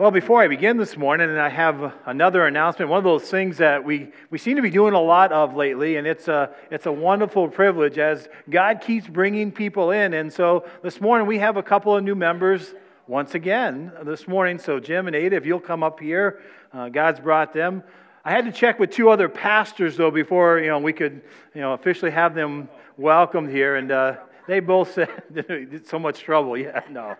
Well, 0.00 0.10
before 0.10 0.40
I 0.40 0.48
begin 0.48 0.78
this 0.78 0.96
morning, 0.96 1.28
and 1.28 1.38
I 1.38 1.50
have 1.50 1.92
another 2.06 2.46
announcement, 2.46 2.90
one 2.90 2.96
of 2.96 3.04
those 3.04 3.24
things 3.24 3.58
that 3.58 3.84
we, 3.84 4.08
we 4.30 4.38
seem 4.38 4.56
to 4.56 4.62
be 4.62 4.70
doing 4.70 4.94
a 4.94 5.00
lot 5.00 5.30
of 5.30 5.54
lately, 5.54 5.96
and 5.96 6.06
it's 6.06 6.26
a, 6.26 6.54
it's 6.70 6.86
a 6.86 6.92
wonderful 6.92 7.48
privilege 7.48 7.98
as 7.98 8.26
God 8.48 8.80
keeps 8.80 9.06
bringing 9.06 9.52
people 9.52 9.90
in. 9.90 10.14
And 10.14 10.32
so 10.32 10.64
this 10.82 11.02
morning 11.02 11.26
we 11.26 11.36
have 11.40 11.58
a 11.58 11.62
couple 11.62 11.94
of 11.94 12.02
new 12.02 12.14
members 12.14 12.72
once 13.08 13.34
again 13.34 13.92
this 14.02 14.26
morning. 14.26 14.58
So, 14.58 14.80
Jim 14.80 15.06
and 15.06 15.14
Ada, 15.14 15.36
if 15.36 15.44
you'll 15.44 15.60
come 15.60 15.82
up 15.82 16.00
here, 16.00 16.40
uh, 16.72 16.88
God's 16.88 17.20
brought 17.20 17.52
them. 17.52 17.82
I 18.24 18.30
had 18.30 18.46
to 18.46 18.52
check 18.52 18.78
with 18.78 18.92
two 18.92 19.10
other 19.10 19.28
pastors, 19.28 19.98
though, 19.98 20.10
before 20.10 20.60
you 20.60 20.68
know, 20.68 20.78
we 20.78 20.94
could 20.94 21.20
you 21.54 21.60
know, 21.60 21.74
officially 21.74 22.10
have 22.10 22.34
them 22.34 22.70
welcomed 22.96 23.50
here, 23.50 23.76
and 23.76 23.92
uh, 23.92 24.16
they 24.46 24.60
both 24.60 24.94
said, 24.94 25.82
so 25.84 25.98
much 25.98 26.20
trouble. 26.20 26.56
Yeah, 26.56 26.80
no. 26.88 27.16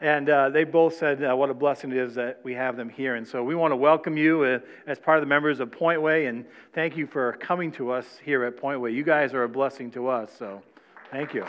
And 0.00 0.30
uh, 0.30 0.48
they 0.48 0.64
both 0.64 0.96
said 0.96 1.22
uh, 1.22 1.36
what 1.36 1.50
a 1.50 1.54
blessing 1.54 1.90
it 1.90 1.98
is 1.98 2.14
that 2.14 2.40
we 2.42 2.54
have 2.54 2.76
them 2.76 2.88
here. 2.88 3.16
And 3.16 3.26
so 3.26 3.44
we 3.44 3.54
want 3.54 3.72
to 3.72 3.76
welcome 3.76 4.16
you 4.16 4.44
uh, 4.44 4.58
as 4.86 4.98
part 4.98 5.18
of 5.18 5.22
the 5.22 5.28
members 5.28 5.60
of 5.60 5.70
Pointway 5.70 6.28
and 6.28 6.46
thank 6.72 6.96
you 6.96 7.06
for 7.06 7.34
coming 7.34 7.70
to 7.72 7.90
us 7.90 8.06
here 8.24 8.44
at 8.44 8.56
Pointway. 8.56 8.94
You 8.94 9.04
guys 9.04 9.34
are 9.34 9.44
a 9.44 9.48
blessing 9.48 9.90
to 9.92 10.08
us, 10.08 10.30
so 10.38 10.62
thank 11.10 11.34
you. 11.34 11.44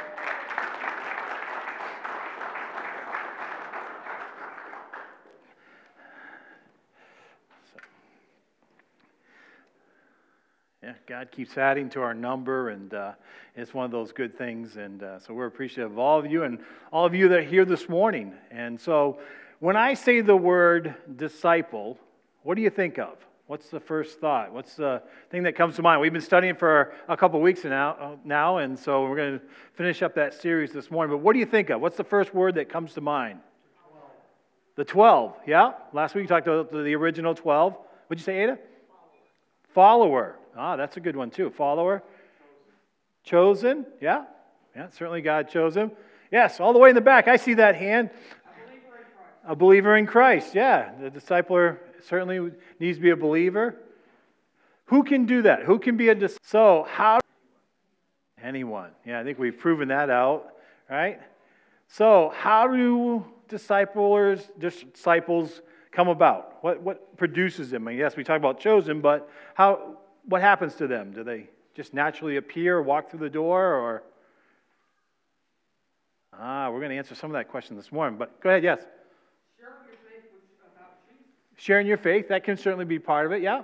God 11.07 11.31
keeps 11.31 11.57
adding 11.57 11.89
to 11.91 12.01
our 12.01 12.13
number, 12.13 12.69
and 12.69 12.93
uh, 12.93 13.11
it's 13.55 13.73
one 13.73 13.85
of 13.85 13.91
those 13.91 14.11
good 14.11 14.37
things. 14.37 14.77
And 14.77 15.03
uh, 15.03 15.19
so 15.19 15.33
we're 15.33 15.47
appreciative 15.47 15.91
of 15.91 15.99
all 15.99 16.19
of 16.19 16.29
you 16.29 16.43
and 16.43 16.59
all 16.91 17.05
of 17.05 17.13
you 17.13 17.29
that 17.29 17.39
are 17.39 17.43
here 17.43 17.65
this 17.65 17.89
morning. 17.89 18.33
And 18.49 18.79
so 18.79 19.19
when 19.59 19.75
I 19.75 19.93
say 19.93 20.21
the 20.21 20.35
word 20.35 20.95
disciple, 21.15 21.97
what 22.43 22.55
do 22.55 22.61
you 22.61 22.69
think 22.69 22.97
of? 22.97 23.17
What's 23.47 23.69
the 23.69 23.79
first 23.79 24.19
thought? 24.19 24.53
What's 24.53 24.75
the 24.75 25.03
thing 25.29 25.43
that 25.43 25.55
comes 25.55 25.75
to 25.75 25.81
mind? 25.81 25.99
We've 25.99 26.13
been 26.13 26.21
studying 26.21 26.55
for 26.55 26.93
a 27.09 27.17
couple 27.17 27.41
weeks 27.41 27.65
now, 27.65 27.91
uh, 27.99 28.15
now, 28.23 28.57
and 28.57 28.79
so 28.79 29.03
we're 29.03 29.17
going 29.17 29.39
to 29.39 29.45
finish 29.73 30.01
up 30.01 30.15
that 30.15 30.33
series 30.33 30.71
this 30.71 30.89
morning. 30.89 31.15
But 31.15 31.21
what 31.21 31.33
do 31.33 31.39
you 31.39 31.45
think 31.45 31.69
of? 31.69 31.81
What's 31.81 31.97
the 31.97 32.03
first 32.05 32.33
word 32.33 32.55
that 32.55 32.69
comes 32.69 32.93
to 32.93 33.01
mind? 33.01 33.39
The 34.77 34.85
12, 34.85 35.35
yeah? 35.47 35.73
Last 35.91 36.15
week 36.15 36.23
you 36.23 36.27
talked 36.29 36.47
about 36.47 36.71
the 36.71 36.95
original 36.95 37.35
12. 37.35 37.75
What'd 38.07 38.21
you 38.21 38.25
say, 38.25 38.43
Ada? 38.43 38.57
Follower. 39.73 40.37
Ah, 40.55 40.75
that's 40.75 40.97
a 40.97 40.99
good 40.99 41.15
one 41.15 41.31
too. 41.31 41.49
Follower. 41.49 42.03
Chosen. 43.23 43.85
Yeah. 43.99 44.25
Yeah, 44.75 44.89
certainly 44.89 45.21
God 45.21 45.49
chose 45.49 45.75
him. 45.75 45.91
Yes, 46.31 46.59
all 46.59 46.73
the 46.73 46.79
way 46.79 46.89
in 46.89 46.95
the 46.95 47.01
back. 47.01 47.27
I 47.27 47.35
see 47.35 47.55
that 47.55 47.75
hand. 47.75 48.09
A 49.45 49.55
believer 49.55 49.97
in 49.97 50.05
Christ. 50.05 50.55
Yeah, 50.55 50.91
the 50.99 51.09
discipler 51.09 51.77
certainly 52.07 52.51
needs 52.79 52.97
to 52.97 53.01
be 53.01 53.09
a 53.09 53.15
believer. 53.15 53.75
Who 54.85 55.03
can 55.03 55.25
do 55.25 55.41
that? 55.43 55.63
Who 55.63 55.79
can 55.79 55.97
be 55.97 56.09
a 56.09 56.15
disciple? 56.15 56.43
So, 56.45 56.87
how? 56.89 57.19
Anyone. 58.41 58.91
Yeah, 59.05 59.19
I 59.19 59.23
think 59.23 59.39
we've 59.39 59.57
proven 59.57 59.87
that 59.89 60.09
out, 60.09 60.53
right? 60.89 61.19
So, 61.87 62.31
how 62.35 62.67
do 62.67 63.25
disciplers, 63.49 64.49
disciples 64.57 65.61
come 65.91 66.07
about? 66.07 66.63
What, 66.63 66.81
what 66.81 67.17
produces 67.17 67.69
them? 67.69 67.87
I 67.87 67.91
yes, 67.91 68.15
we 68.15 68.23
talk 68.23 68.37
about 68.37 68.59
chosen, 68.59 69.01
but 69.01 69.29
how, 69.53 69.97
what 70.25 70.41
happens 70.41 70.75
to 70.75 70.87
them? 70.87 71.11
Do 71.11 71.23
they 71.23 71.49
just 71.75 71.93
naturally 71.93 72.37
appear, 72.37 72.81
walk 72.81 73.09
through 73.09 73.19
the 73.19 73.29
door, 73.29 73.75
or? 73.75 74.03
Ah, 76.37 76.69
we're 76.69 76.79
going 76.79 76.91
to 76.91 76.97
answer 76.97 77.15
some 77.15 77.29
of 77.29 77.33
that 77.33 77.49
question 77.49 77.75
this 77.75 77.91
morning, 77.91 78.17
but 78.17 78.39
go 78.41 78.49
ahead, 78.49 78.63
yes. 78.63 78.81
Sharing 79.57 79.77
your 79.87 79.97
faith, 79.97 80.23
Sharing 81.57 81.87
your 81.87 81.97
faith, 81.97 82.27
that 82.29 82.43
can 82.43 82.57
certainly 82.57 82.85
be 82.85 82.99
part 82.99 83.25
of 83.25 83.31
it, 83.31 83.41
yeah. 83.41 83.63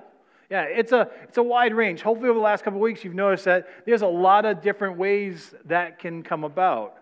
Yeah, 0.49 0.63
it's 0.63 0.93
a, 0.93 1.09
it's 1.23 1.37
a 1.37 1.43
wide 1.43 1.73
range. 1.73 2.01
Hopefully, 2.01 2.29
over 2.29 2.39
the 2.39 2.43
last 2.43 2.63
couple 2.63 2.79
of 2.79 2.81
weeks, 2.81 3.03
you've 3.03 3.13
noticed 3.13 3.45
that 3.45 3.67
there's 3.85 4.01
a 4.01 4.07
lot 4.07 4.45
of 4.45 4.61
different 4.61 4.97
ways 4.97 5.53
that 5.65 5.99
can 5.99 6.23
come 6.23 6.45
about. 6.45 6.95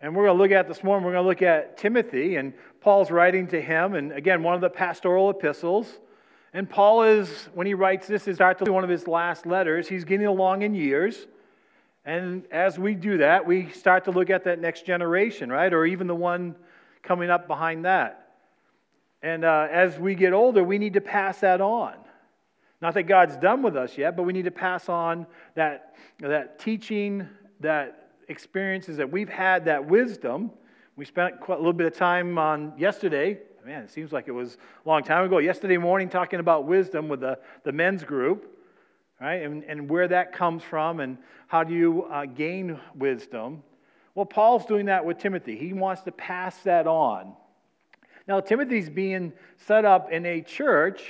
And 0.00 0.14
we're 0.14 0.26
going 0.26 0.36
to 0.36 0.42
look 0.42 0.50
at 0.50 0.68
this 0.68 0.84
morning, 0.84 1.06
we're 1.06 1.12
going 1.12 1.24
to 1.24 1.28
look 1.28 1.40
at 1.40 1.78
Timothy, 1.78 2.36
and 2.36 2.52
Paul's 2.80 3.10
writing 3.10 3.46
to 3.48 3.62
him, 3.62 3.94
and 3.94 4.12
again, 4.12 4.42
one 4.42 4.54
of 4.54 4.60
the 4.60 4.68
pastoral 4.68 5.30
epistles. 5.30 6.00
And 6.54 6.70
Paul 6.70 7.02
is, 7.02 7.48
when 7.52 7.66
he 7.66 7.74
writes 7.74 8.06
this, 8.06 8.28
is 8.28 8.40
actually 8.40 8.70
one 8.70 8.84
of 8.84 8.90
his 8.90 9.08
last 9.08 9.44
letters. 9.44 9.88
He's 9.88 10.04
getting 10.04 10.26
along 10.26 10.62
in 10.62 10.72
years. 10.72 11.26
And 12.04 12.46
as 12.52 12.78
we 12.78 12.94
do 12.94 13.18
that, 13.18 13.44
we 13.44 13.70
start 13.70 14.04
to 14.04 14.12
look 14.12 14.30
at 14.30 14.44
that 14.44 14.60
next 14.60 14.86
generation, 14.86 15.50
right? 15.50 15.72
Or 15.74 15.84
even 15.84 16.06
the 16.06 16.14
one 16.14 16.54
coming 17.02 17.28
up 17.28 17.48
behind 17.48 17.84
that. 17.86 18.36
And 19.20 19.44
uh, 19.44 19.66
as 19.68 19.98
we 19.98 20.14
get 20.14 20.32
older, 20.32 20.62
we 20.62 20.78
need 20.78 20.92
to 20.92 21.00
pass 21.00 21.40
that 21.40 21.60
on. 21.60 21.94
Not 22.80 22.94
that 22.94 23.04
God's 23.04 23.36
done 23.36 23.62
with 23.62 23.76
us 23.76 23.98
yet, 23.98 24.16
but 24.16 24.22
we 24.22 24.32
need 24.32 24.44
to 24.44 24.52
pass 24.52 24.88
on 24.88 25.26
that, 25.56 25.96
that 26.20 26.60
teaching, 26.60 27.26
that 27.60 28.10
experiences 28.28 28.96
that 28.98 29.10
we've 29.10 29.28
had, 29.28 29.64
that 29.64 29.84
wisdom. 29.84 30.52
We 30.94 31.04
spent 31.04 31.40
quite 31.40 31.56
a 31.56 31.58
little 31.58 31.72
bit 31.72 31.88
of 31.88 31.96
time 31.96 32.38
on 32.38 32.74
yesterday 32.78 33.40
man, 33.64 33.82
it 33.82 33.90
seems 33.90 34.12
like 34.12 34.28
it 34.28 34.32
was 34.32 34.58
a 34.84 34.88
long 34.88 35.02
time 35.02 35.24
ago. 35.24 35.38
Yesterday 35.38 35.78
morning, 35.78 36.10
talking 36.10 36.38
about 36.38 36.66
wisdom 36.66 37.08
with 37.08 37.20
the, 37.20 37.38
the 37.62 37.72
men's 37.72 38.04
group, 38.04 38.58
right? 39.18 39.42
And, 39.42 39.64
and 39.64 39.88
where 39.88 40.06
that 40.06 40.34
comes 40.34 40.62
from 40.62 41.00
and 41.00 41.16
how 41.46 41.64
do 41.64 41.72
you 41.72 42.04
uh, 42.04 42.26
gain 42.26 42.78
wisdom. 42.94 43.62
Well, 44.14 44.26
Paul's 44.26 44.66
doing 44.66 44.86
that 44.86 45.06
with 45.06 45.16
Timothy. 45.16 45.56
He 45.56 45.72
wants 45.72 46.02
to 46.02 46.12
pass 46.12 46.58
that 46.64 46.86
on. 46.86 47.32
Now, 48.28 48.40
Timothy's 48.40 48.90
being 48.90 49.32
set 49.66 49.86
up 49.86 50.12
in 50.12 50.26
a 50.26 50.42
church, 50.42 51.02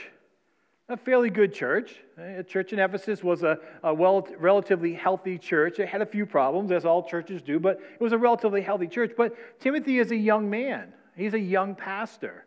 a 0.89 0.97
fairly 0.97 1.31
good 1.31 1.53
church. 1.53 1.97
A 2.19 2.45
church 2.45 2.73
in 2.73 2.79
Ephesus 2.79 3.25
was 3.25 3.43
a, 3.43 3.59
a 3.83 3.93
well, 3.93 4.29
relatively 4.39 4.95
healthy 4.95 5.39
church. 5.39 5.81
It 5.81 5.89
had 5.89 6.03
a 6.03 6.07
few 6.07 6.25
problems, 6.25 6.71
as 6.71 6.85
all 6.85 7.03
churches 7.03 7.43
do, 7.43 7.59
but 7.59 7.81
it 7.81 8.01
was 8.01 8.13
a 8.13 8.19
relatively 8.19 8.63
healthy 8.63 8.87
church. 8.87 9.13
But 9.17 9.35
Timothy 9.59 9.99
is 9.99 10.13
a 10.13 10.17
young 10.17 10.49
man. 10.49 10.93
He's 11.17 11.35
a 11.35 11.39
young 11.39 11.75
pastor. 11.75 12.45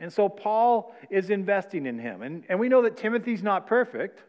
And 0.00 0.12
so 0.12 0.28
Paul 0.28 0.94
is 1.10 1.30
investing 1.30 1.86
in 1.86 1.98
him. 1.98 2.22
And, 2.22 2.44
and 2.48 2.60
we 2.60 2.68
know 2.68 2.82
that 2.82 2.96
Timothy's 2.96 3.42
not 3.42 3.66
perfect, 3.66 4.22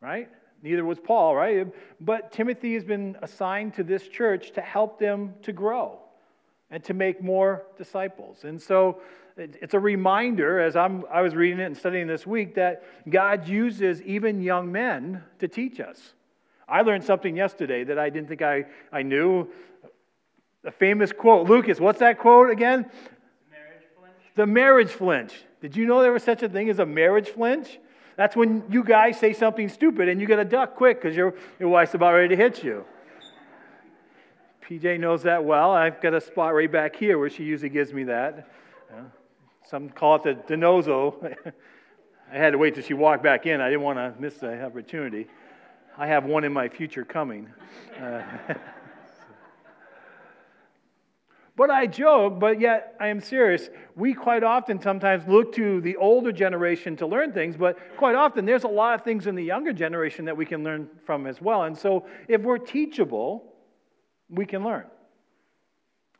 right? 0.00 0.28
Neither 0.62 0.84
was 0.84 0.98
Paul, 0.98 1.34
right? 1.36 1.66
But 2.00 2.32
Timothy 2.32 2.74
has 2.74 2.84
been 2.84 3.16
assigned 3.22 3.74
to 3.74 3.84
this 3.84 4.08
church 4.08 4.52
to 4.52 4.60
help 4.60 4.98
them 4.98 5.34
to 5.42 5.52
grow 5.52 6.00
and 6.70 6.82
to 6.84 6.94
make 6.94 7.22
more 7.22 7.64
disciples. 7.78 8.44
And 8.44 8.60
so 8.60 9.00
it's 9.36 9.74
a 9.74 9.80
reminder, 9.80 10.60
as 10.60 10.76
I'm, 10.76 11.04
I 11.10 11.22
was 11.22 11.34
reading 11.34 11.60
it 11.60 11.64
and 11.64 11.76
studying 11.76 12.06
this 12.06 12.26
week, 12.26 12.56
that 12.56 12.82
God 13.08 13.48
uses 13.48 14.02
even 14.02 14.42
young 14.42 14.70
men 14.70 15.22
to 15.38 15.48
teach 15.48 15.80
us. 15.80 16.14
I 16.68 16.82
learned 16.82 17.04
something 17.04 17.36
yesterday 17.36 17.84
that 17.84 17.98
I 17.98 18.10
didn't 18.10 18.28
think 18.28 18.42
I, 18.42 18.66
I 18.92 19.02
knew. 19.02 19.48
A 20.64 20.70
famous 20.70 21.12
quote. 21.12 21.48
Lucas, 21.48 21.80
what's 21.80 22.00
that 22.00 22.18
quote 22.18 22.50
again? 22.50 22.90
Marriage. 23.50 23.82
The 24.34 24.46
marriage 24.46 24.90
flinch. 24.90 25.32
Did 25.60 25.76
you 25.76 25.86
know 25.86 26.02
there 26.02 26.12
was 26.12 26.22
such 26.22 26.42
a 26.42 26.48
thing 26.48 26.68
as 26.68 26.78
a 26.78 26.86
marriage 26.86 27.28
flinch? 27.28 27.78
That's 28.16 28.36
when 28.36 28.64
you 28.68 28.84
guys 28.84 29.18
say 29.18 29.32
something 29.32 29.68
stupid 29.68 30.08
and 30.08 30.20
you 30.20 30.26
get 30.26 30.38
a 30.38 30.44
duck 30.44 30.76
quick 30.76 31.00
because 31.00 31.16
your, 31.16 31.34
your 31.58 31.70
wife's 31.70 31.94
about 31.94 32.12
ready 32.12 32.28
to 32.28 32.36
hit 32.36 32.62
you. 32.62 32.84
PJ 34.68 35.00
knows 35.00 35.22
that 35.22 35.44
well. 35.44 35.72
I've 35.72 36.00
got 36.00 36.14
a 36.14 36.20
spot 36.20 36.54
right 36.54 36.70
back 36.70 36.94
here 36.94 37.18
where 37.18 37.30
she 37.30 37.44
usually 37.44 37.70
gives 37.70 37.92
me 37.92 38.04
that. 38.04 38.46
Yeah. 38.90 39.02
Some 39.68 39.88
call 39.88 40.16
it 40.16 40.22
the 40.22 40.54
denozo. 40.54 41.34
I 42.32 42.36
had 42.36 42.50
to 42.50 42.58
wait 42.58 42.74
till 42.74 42.84
she 42.84 42.94
walked 42.94 43.22
back 43.22 43.46
in. 43.46 43.60
I 43.60 43.68
didn't 43.68 43.82
want 43.82 43.98
to 43.98 44.14
miss 44.20 44.34
the 44.36 44.64
opportunity. 44.64 45.26
I 45.98 46.06
have 46.06 46.24
one 46.24 46.44
in 46.44 46.52
my 46.52 46.68
future 46.68 47.04
coming. 47.04 47.48
Uh, 48.00 48.22
But 51.60 51.68
I 51.68 51.86
joke, 51.86 52.40
but 52.40 52.58
yet 52.58 52.96
I 52.98 53.08
am 53.08 53.20
serious. 53.20 53.68
We 53.94 54.14
quite 54.14 54.42
often 54.42 54.80
sometimes 54.80 55.28
look 55.28 55.54
to 55.56 55.82
the 55.82 55.94
older 55.96 56.32
generation 56.32 56.96
to 56.96 57.06
learn 57.06 57.34
things, 57.34 57.54
but 57.54 57.76
quite 57.98 58.14
often 58.14 58.46
there's 58.46 58.64
a 58.64 58.68
lot 58.68 58.94
of 58.94 59.04
things 59.04 59.26
in 59.26 59.34
the 59.34 59.44
younger 59.44 59.74
generation 59.74 60.24
that 60.24 60.34
we 60.34 60.46
can 60.46 60.64
learn 60.64 60.88
from 61.04 61.26
as 61.26 61.42
well. 61.42 61.64
And 61.64 61.76
so 61.76 62.06
if 62.28 62.40
we're 62.40 62.56
teachable, 62.56 63.52
we 64.30 64.46
can 64.46 64.64
learn. 64.64 64.86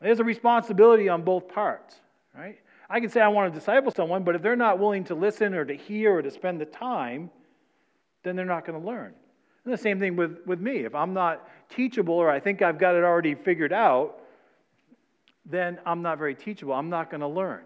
There's 0.02 0.20
a 0.20 0.24
responsibility 0.24 1.08
on 1.08 1.22
both 1.22 1.48
parts, 1.48 1.94
right? 2.36 2.58
I 2.90 3.00
can 3.00 3.08
say 3.08 3.22
I 3.22 3.28
want 3.28 3.50
to 3.50 3.58
disciple 3.58 3.92
someone, 3.92 4.24
but 4.24 4.34
if 4.34 4.42
they're 4.42 4.56
not 4.56 4.78
willing 4.78 5.04
to 5.04 5.14
listen 5.14 5.54
or 5.54 5.64
to 5.64 5.74
hear 5.74 6.16
or 6.16 6.20
to 6.20 6.30
spend 6.30 6.60
the 6.60 6.66
time, 6.66 7.30
then 8.24 8.36
they're 8.36 8.44
not 8.44 8.66
going 8.66 8.78
to 8.78 8.86
learn. 8.86 9.14
And 9.64 9.72
the 9.72 9.78
same 9.78 9.98
thing 9.98 10.16
with, 10.16 10.36
with 10.44 10.60
me. 10.60 10.80
If 10.80 10.94
I'm 10.94 11.14
not 11.14 11.48
teachable 11.70 12.16
or 12.16 12.28
I 12.28 12.40
think 12.40 12.60
I've 12.60 12.78
got 12.78 12.94
it 12.94 13.04
already 13.04 13.34
figured 13.34 13.72
out, 13.72 14.18
then 15.44 15.78
I'm 15.86 16.02
not 16.02 16.18
very 16.18 16.34
teachable. 16.34 16.74
I'm 16.74 16.90
not 16.90 17.10
going 17.10 17.20
to 17.20 17.28
learn, 17.28 17.62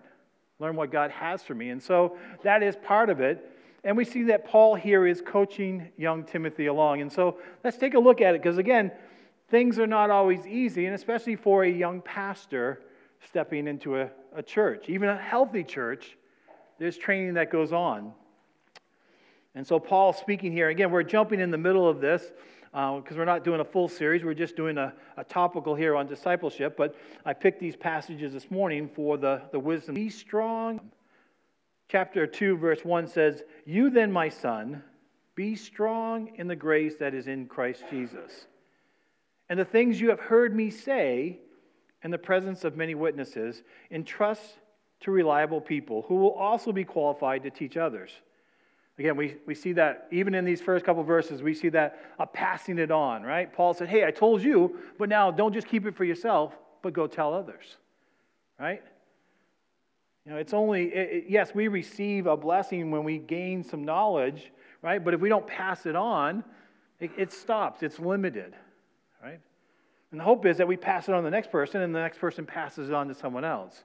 learn 0.59 0.77
what 0.77 0.91
God 0.91 1.11
has 1.11 1.43
for 1.43 1.55
me. 1.55 1.71
And 1.71 1.83
so 1.83 2.17
that 2.43 2.63
is 2.63 2.77
part 2.77 3.11
of 3.11 3.21
it. 3.21 3.51
And 3.83 3.97
we 3.97 4.05
see 4.05 4.23
that 4.25 4.47
Paul 4.47 4.75
here 4.75 5.07
is 5.07 5.21
coaching 5.21 5.91
young 5.99 6.25
Timothy 6.25 6.67
along. 6.67 7.03
And 7.03 7.13
so 7.13 7.39
let's 7.63 7.77
take 7.77 7.95
a 7.95 7.99
look 7.99 8.21
at 8.23 8.35
it 8.35 8.43
because, 8.43 8.57
again, 8.57 8.91
things 9.51 9.79
are 9.79 9.87
not 9.87 10.11
always 10.11 10.47
easy, 10.47 10.87
and 10.87 10.95
especially 10.95 11.37
for 11.37 11.65
a 11.65 11.71
young 11.71 12.01
pastor 12.01 12.81
stepping 13.29 13.67
into 13.67 14.01
a, 14.01 14.11
a 14.35 14.43
church, 14.43 14.89
even 14.89 15.09
a 15.11 15.17
healthy 15.17 15.63
church, 15.63 16.17
there's 16.79 16.97
training 16.97 17.35
that 17.35 17.51
goes 17.51 17.73
on. 17.73 18.13
And 19.55 19.67
so, 19.67 19.79
Paul 19.79 20.13
speaking 20.13 20.51
here, 20.51 20.69
again, 20.71 20.91
we're 20.91 21.03
jumping 21.03 21.41
in 21.41 21.51
the 21.51 21.59
middle 21.59 21.89
of 21.89 22.01
this 22.01 22.33
because 22.75 23.13
uh, 23.13 23.19
we're 23.19 23.25
not 23.25 23.45
doing 23.45 23.61
a 23.61 23.65
full 23.65 23.89
series. 23.89 24.25
We're 24.25 24.35
just 24.35 24.57
doing 24.57 24.79
a, 24.79 24.93
a 25.17 25.23
topical 25.23 25.77
here 25.77 25.95
on 25.95 26.09
discipleship. 26.09 26.77
But 26.77 26.97
I 27.25 27.33
picked 27.33 27.61
these 27.61 27.77
passages 27.77 28.33
this 28.33 28.51
morning 28.51 28.91
for 28.93 29.17
the, 29.17 29.43
the 29.53 29.61
wisdom. 29.61 29.95
Be 29.95 30.11
strong. 30.11 30.81
Chapter 31.89 32.27
2, 32.27 32.57
verse 32.57 32.85
1 32.85 33.07
says, 33.07 33.45
You 33.65 33.91
then, 33.91 34.11
my 34.11 34.29
son, 34.29 34.83
be 35.37 35.55
strong 35.55 36.33
in 36.35 36.49
the 36.49 36.57
grace 36.57 36.97
that 36.97 37.15
is 37.15 37.29
in 37.29 37.47
Christ 37.47 37.85
Jesus. 37.89 38.49
And 39.49 39.57
the 39.59 39.65
things 39.65 40.01
you 40.01 40.09
have 40.11 40.21
heard 40.21 40.57
me 40.57 40.71
say 40.71 41.39
in 42.05 42.11
the 42.11 42.19
presence 42.19 42.65
of 42.65 42.77
many 42.77 42.95
witnesses, 42.95 43.63
entrust 43.91 44.59
to 45.01 45.11
reliable 45.11 45.61
people 45.61 46.05
who 46.07 46.17
will 46.17 46.33
also 46.33 46.71
be 46.71 46.85
qualified 46.85 47.43
to 47.43 47.51
teach 47.51 47.77
others. 47.77 48.11
Again, 48.99 49.17
we, 49.17 49.37
we 49.45 49.55
see 49.55 49.73
that 49.73 50.07
even 50.13 50.35
in 50.35 50.45
these 50.45 50.61
first 50.61 50.85
couple 50.85 51.03
verses, 51.03 51.43
we 51.43 51.53
see 51.53 51.69
that 51.71 51.99
uh, 52.19 52.27
passing 52.27 52.79
it 52.79 52.93
on, 52.93 53.23
right? 53.23 53.53
Paul 53.53 53.75
said, 53.75 53.89
Hey, 53.89 54.05
I 54.05 54.13
told 54.13 54.43
you, 54.43 54.79
but 54.99 55.09
now 55.09 55.31
don't 55.31 55.53
just 55.53 55.67
keep 55.67 55.85
it 55.87 55.97
for 55.97 56.05
yourself, 56.05 56.57
but 56.83 56.93
go 56.93 57.09
tell 57.09 57.35
others, 57.35 57.77
right? 58.59 58.83
You 60.25 60.33
know, 60.33 60.39
it's 60.39 60.55
only, 60.55 60.85
it, 60.85 61.13
it, 61.13 61.25
yes, 61.29 61.55
we 61.55 61.67
receive 61.69 62.27
a 62.27 62.37
blessing 62.37 62.91
when 62.91 63.03
we 63.03 63.19
gain 63.19 63.65
some 63.65 63.85
knowledge, 63.85 64.53
right? 64.81 65.05
But 65.05 65.13
if 65.13 65.21
we 65.21 65.29
don't 65.29 65.47
pass 65.47 65.87
it 65.87 65.97
on, 65.97 66.45
it, 67.01 67.11
it 67.17 67.33
stops, 67.33 67.83
it's 67.83 67.99
limited, 67.99 68.55
right? 69.23 69.41
And 70.13 70.21
the 70.21 70.25
hope 70.25 70.47
is 70.47 70.57
that 70.59 70.69
we 70.69 70.77
pass 70.77 71.09
it 71.09 71.15
on 71.15 71.23
to 71.23 71.25
the 71.25 71.31
next 71.31 71.51
person, 71.51 71.81
and 71.81 71.93
the 71.93 71.99
next 71.99 72.21
person 72.21 72.47
passes 72.47 72.91
it 72.91 72.95
on 72.95 73.09
to 73.09 73.15
someone 73.15 73.45
else. 73.45 73.83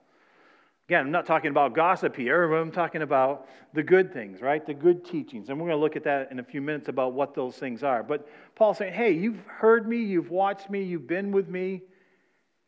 Again, 0.90 1.06
I'm 1.06 1.12
not 1.12 1.28
talking 1.28 1.52
about 1.52 1.76
gossip 1.76 2.16
here, 2.16 2.52
I'm 2.52 2.72
talking 2.72 3.04
about 3.04 3.48
the 3.74 3.84
good 3.84 4.12
things, 4.12 4.42
right? 4.42 4.66
The 4.66 4.74
good 4.74 5.06
teachings. 5.06 5.50
And 5.50 5.60
we're 5.60 5.68
going 5.68 5.78
to 5.78 5.84
look 5.84 5.96
at 5.96 6.04
that 6.06 6.32
in 6.32 6.40
a 6.40 6.44
few 6.44 6.62
minutes 6.62 6.90
about 6.90 7.14
what 7.14 7.36
those 7.36 7.56
things 7.58 7.84
are. 7.84 8.02
But 8.02 8.28
Paul's 8.56 8.80
saying, 8.80 8.94
hey, 8.94 9.12
you've 9.12 9.46
heard 9.46 9.88
me, 9.88 9.98
you've 9.98 10.32
watched 10.32 10.68
me, 10.68 10.82
you've 10.82 11.06
been 11.06 11.32
with 11.32 11.48
me, 11.48 11.84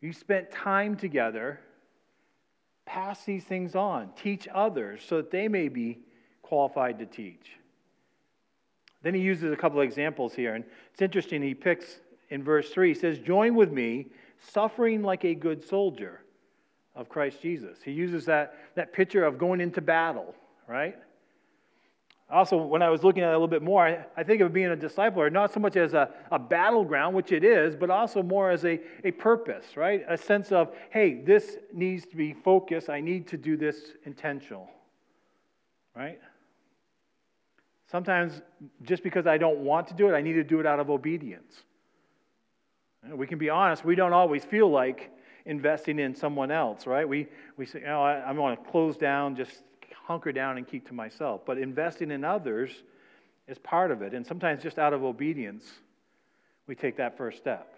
you 0.01 0.13
spent 0.13 0.51
time 0.51 0.95
together. 0.95 1.62
Pass 2.85 3.25
these 3.25 3.44
things 3.44 3.75
on, 3.75 4.12
teach 4.15 4.47
others 4.53 5.01
so 5.03 5.17
that 5.17 5.31
they 5.31 5.47
may 5.47 5.67
be 5.67 5.97
qualified 6.44 7.00
to 7.00 7.07
teach. 7.07 7.53
Then 9.01 9.15
he 9.15 9.21
uses 9.21 9.51
a 9.51 9.56
couple 9.56 9.79
of 9.79 9.83
examples 9.83 10.35
here, 10.35 10.53
and 10.53 10.63
it's 10.91 11.01
interesting. 11.01 11.41
He 11.41 11.56
picks 11.56 12.01
in 12.29 12.44
verse 12.44 12.69
3, 12.69 12.89
he 12.89 12.94
says, 12.94 13.17
Join 13.17 13.56
with 13.56 13.71
me, 13.71 14.09
suffering 14.38 15.01
like 15.01 15.25
a 15.25 15.33
good 15.33 15.67
soldier 15.67 16.21
of 16.95 17.09
Christ 17.09 17.41
Jesus. 17.41 17.77
He 17.83 17.91
uses 17.91 18.25
that, 18.25 18.55
that 18.75 18.93
picture 18.93 19.23
of 19.23 19.38
going 19.38 19.61
into 19.61 19.81
battle, 19.81 20.35
right? 20.67 20.95
Also, 22.29 22.55
when 22.55 22.81
I 22.81 22.89
was 22.89 23.03
looking 23.03 23.23
at 23.23 23.29
it 23.29 23.31
a 23.31 23.33
little 23.33 23.47
bit 23.47 23.61
more, 23.61 23.85
I, 23.85 24.05
I 24.15 24.23
think 24.23 24.41
of 24.41 24.53
being 24.53 24.67
a 24.67 24.75
disciple, 24.75 25.29
not 25.29 25.53
so 25.53 25.59
much 25.59 25.75
as 25.75 25.93
a, 25.93 26.09
a 26.31 26.39
battleground, 26.39 27.13
which 27.13 27.33
it 27.33 27.43
is, 27.43 27.75
but 27.75 27.89
also 27.89 28.23
more 28.23 28.49
as 28.49 28.63
a, 28.63 28.79
a 29.03 29.11
purpose, 29.11 29.75
right? 29.75 30.03
A 30.07 30.17
sense 30.17 30.51
of, 30.53 30.73
hey, 30.91 31.15
this 31.15 31.57
needs 31.73 32.05
to 32.05 32.15
be 32.15 32.31
focused. 32.31 32.89
I 32.89 33.01
need 33.01 33.27
to 33.27 33.38
do 33.38 33.57
this 33.57 33.91
intentional, 34.05 34.69
right? 35.93 36.19
Sometimes, 37.91 38.41
just 38.83 39.03
because 39.03 39.27
I 39.27 39.38
don't 39.38 39.59
want 39.59 39.88
to 39.89 39.93
do 39.93 40.07
it, 40.07 40.13
I 40.13 40.21
need 40.21 40.33
to 40.33 40.43
do 40.45 40.61
it 40.61 40.65
out 40.65 40.79
of 40.79 40.89
obedience. 40.89 41.63
We 43.13 43.27
can 43.27 43.39
be 43.39 43.49
honest, 43.49 43.83
we 43.83 43.95
don't 43.95 44.13
always 44.13 44.45
feel 44.45 44.69
like 44.69 45.11
investing 45.45 45.99
in 45.99 46.15
someone 46.15 46.51
else, 46.51 46.85
right? 46.85 47.07
We, 47.07 47.27
we 47.57 47.65
say, 47.65 47.83
oh, 47.88 48.01
I, 48.01 48.19
I 48.19 48.31
want 48.31 48.63
to 48.63 48.71
close 48.71 48.97
down, 48.97 49.35
just 49.35 49.63
hunker 50.05 50.31
down 50.31 50.57
and 50.57 50.67
keep 50.67 50.88
to 50.88 50.93
myself. 50.93 51.41
But 51.45 51.57
investing 51.57 52.11
in 52.11 52.23
others 52.23 52.71
is 53.47 53.57
part 53.57 53.91
of 53.91 54.01
it. 54.01 54.13
And 54.13 54.25
sometimes 54.25 54.63
just 54.63 54.79
out 54.79 54.93
of 54.93 55.03
obedience, 55.03 55.65
we 56.67 56.75
take 56.75 56.97
that 56.97 57.17
first 57.17 57.38
step. 57.38 57.73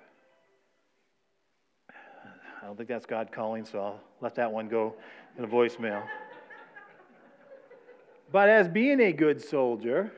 I 1.89 2.65
don't 2.65 2.77
think 2.77 2.87
that's 2.87 3.05
God 3.05 3.31
calling, 3.31 3.65
so 3.65 3.79
I'll 3.79 3.99
let 4.21 4.35
that 4.35 4.51
one 4.51 4.69
go 4.69 4.95
in 5.37 5.43
a 5.43 5.47
voicemail. 5.47 6.03
but 8.31 8.49
as 8.49 8.67
being 8.67 9.01
a 9.01 9.11
good 9.11 9.43
soldier, 9.43 10.11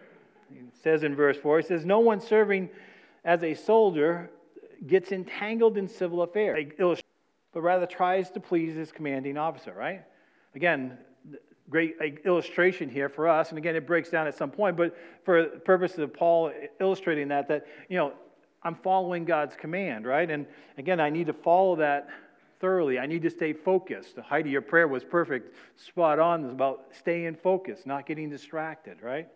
it 0.51 0.65
says 0.83 1.03
in 1.03 1.15
verse 1.15 1.37
4, 1.37 1.59
it 1.59 1.67
says, 1.67 1.85
No 1.85 1.99
one 1.99 2.21
serving 2.21 2.69
as 3.23 3.43
a 3.43 3.55
soldier 3.55 4.29
gets 4.85 5.11
entangled 5.11 5.77
in 5.77 5.87
civil 5.87 6.21
affairs 6.21 7.03
but 7.55 7.61
rather 7.61 7.85
tries 7.85 8.29
to 8.29 8.39
please 8.41 8.75
his 8.75 8.91
commanding 8.91 9.37
officer, 9.37 9.73
right? 9.73 10.03
Again, 10.55 10.97
great 11.69 11.95
illustration 12.25 12.89
here 12.89 13.07
for 13.07 13.29
us. 13.29 13.49
And 13.49 13.57
again, 13.57 13.77
it 13.77 13.87
breaks 13.87 14.09
down 14.09 14.27
at 14.27 14.35
some 14.35 14.51
point, 14.51 14.75
but 14.75 14.93
for 15.23 15.43
the 15.43 15.59
purpose 15.59 15.97
of 15.97 16.13
Paul 16.13 16.51
illustrating 16.81 17.29
that, 17.29 17.47
that, 17.47 17.65
you 17.87 17.95
know, 17.95 18.11
I'm 18.61 18.75
following 18.75 19.23
God's 19.23 19.55
command, 19.55 20.05
right? 20.05 20.29
And 20.29 20.45
again, 20.77 20.99
I 20.99 21.09
need 21.09 21.27
to 21.27 21.33
follow 21.33 21.77
that 21.77 22.09
thoroughly. 22.59 22.99
I 22.99 23.05
need 23.05 23.21
to 23.21 23.29
stay 23.29 23.53
focused. 23.53 24.17
Heidi, 24.17 24.49
your 24.49 24.61
prayer 24.61 24.89
was 24.89 25.05
perfect, 25.05 25.55
spot 25.77 26.19
on. 26.19 26.49
About 26.49 26.87
staying 26.91 27.35
focused, 27.35 27.87
not 27.87 28.05
getting 28.05 28.29
distracted, 28.29 29.01
right? 29.01 29.29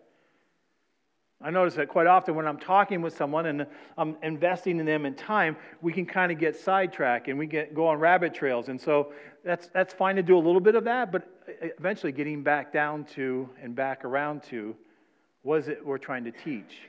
I 1.42 1.52
notice 1.52 1.76
that 1.76 1.88
quite 1.88 2.06
often 2.06 2.36
when 2.36 2.46
I'm 2.46 2.58
talking 2.58 3.02
with 3.02 3.16
someone 3.16 3.46
and 3.46 3.66
I'm 3.98 4.18
investing 4.24 4.80
in 4.80 4.86
them 4.86 5.06
in 5.06 5.14
time, 5.14 5.56
we 5.82 5.94
can 5.94 6.06
kind 6.06 6.34
of 6.34 6.38
get 6.38 6.58
sidetracked 6.58 7.30
and 7.30 7.40
we 7.40 7.48
get 7.48 7.74
go 7.74 7.88
on 7.88 7.98
rabbit 7.98 8.34
trails. 8.34 8.68
And 8.68 8.80
so 8.80 9.14
that's 9.46 9.68
that's 9.68 9.94
fine 9.94 10.18
to 10.18 10.24
do 10.24 10.36
a 10.36 10.40
little 10.40 10.60
bit 10.60 10.76
of 10.76 10.84
that, 10.84 11.14
but 11.14 11.30
eventually 11.78 12.12
getting 12.12 12.44
back 12.44 12.74
down 12.74 13.06
to 13.16 13.50
and 13.62 13.74
back 13.74 14.04
around 14.04 14.44
to 14.44 14.76
what 15.44 15.60
is 15.60 15.70
it 15.70 15.86
we're 15.86 15.98
trying 15.98 16.26
to 16.26 16.32
teach. 16.32 16.82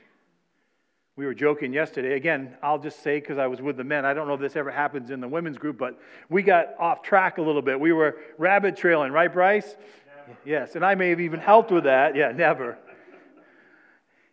We 1.15 1.25
were 1.25 1.33
joking 1.33 1.71
yesterday. 1.71 2.15
Again, 2.15 2.55
I'll 2.61 2.79
just 2.79 3.03
say 3.03 3.19
because 3.21 3.37
I 3.37 3.47
was 3.47 3.61
with 3.61 3.77
the 3.77 3.83
men. 3.85 4.05
I 4.05 4.13
don't 4.13 4.27
know 4.27 4.33
if 4.33 4.41
this 4.41 4.57
ever 4.57 4.71
happens 4.71 5.11
in 5.11 5.21
the 5.21 5.27
women's 5.27 5.57
group, 5.57 5.77
but 5.77 5.97
we 6.29 6.41
got 6.41 6.75
off 6.77 7.03
track 7.03 7.37
a 7.37 7.41
little 7.41 7.61
bit. 7.61 7.79
We 7.79 7.93
were 7.93 8.17
rabbit 8.37 8.75
trailing, 8.75 9.11
right, 9.11 9.31
Bryce? 9.31 9.75
Never. 10.27 10.39
Yes, 10.45 10.75
and 10.75 10.85
I 10.85 10.95
may 10.95 11.09
have 11.09 11.19
even 11.19 11.39
helped 11.39 11.71
with 11.71 11.83
that. 11.83 12.15
Yeah, 12.15 12.31
never. 12.31 12.77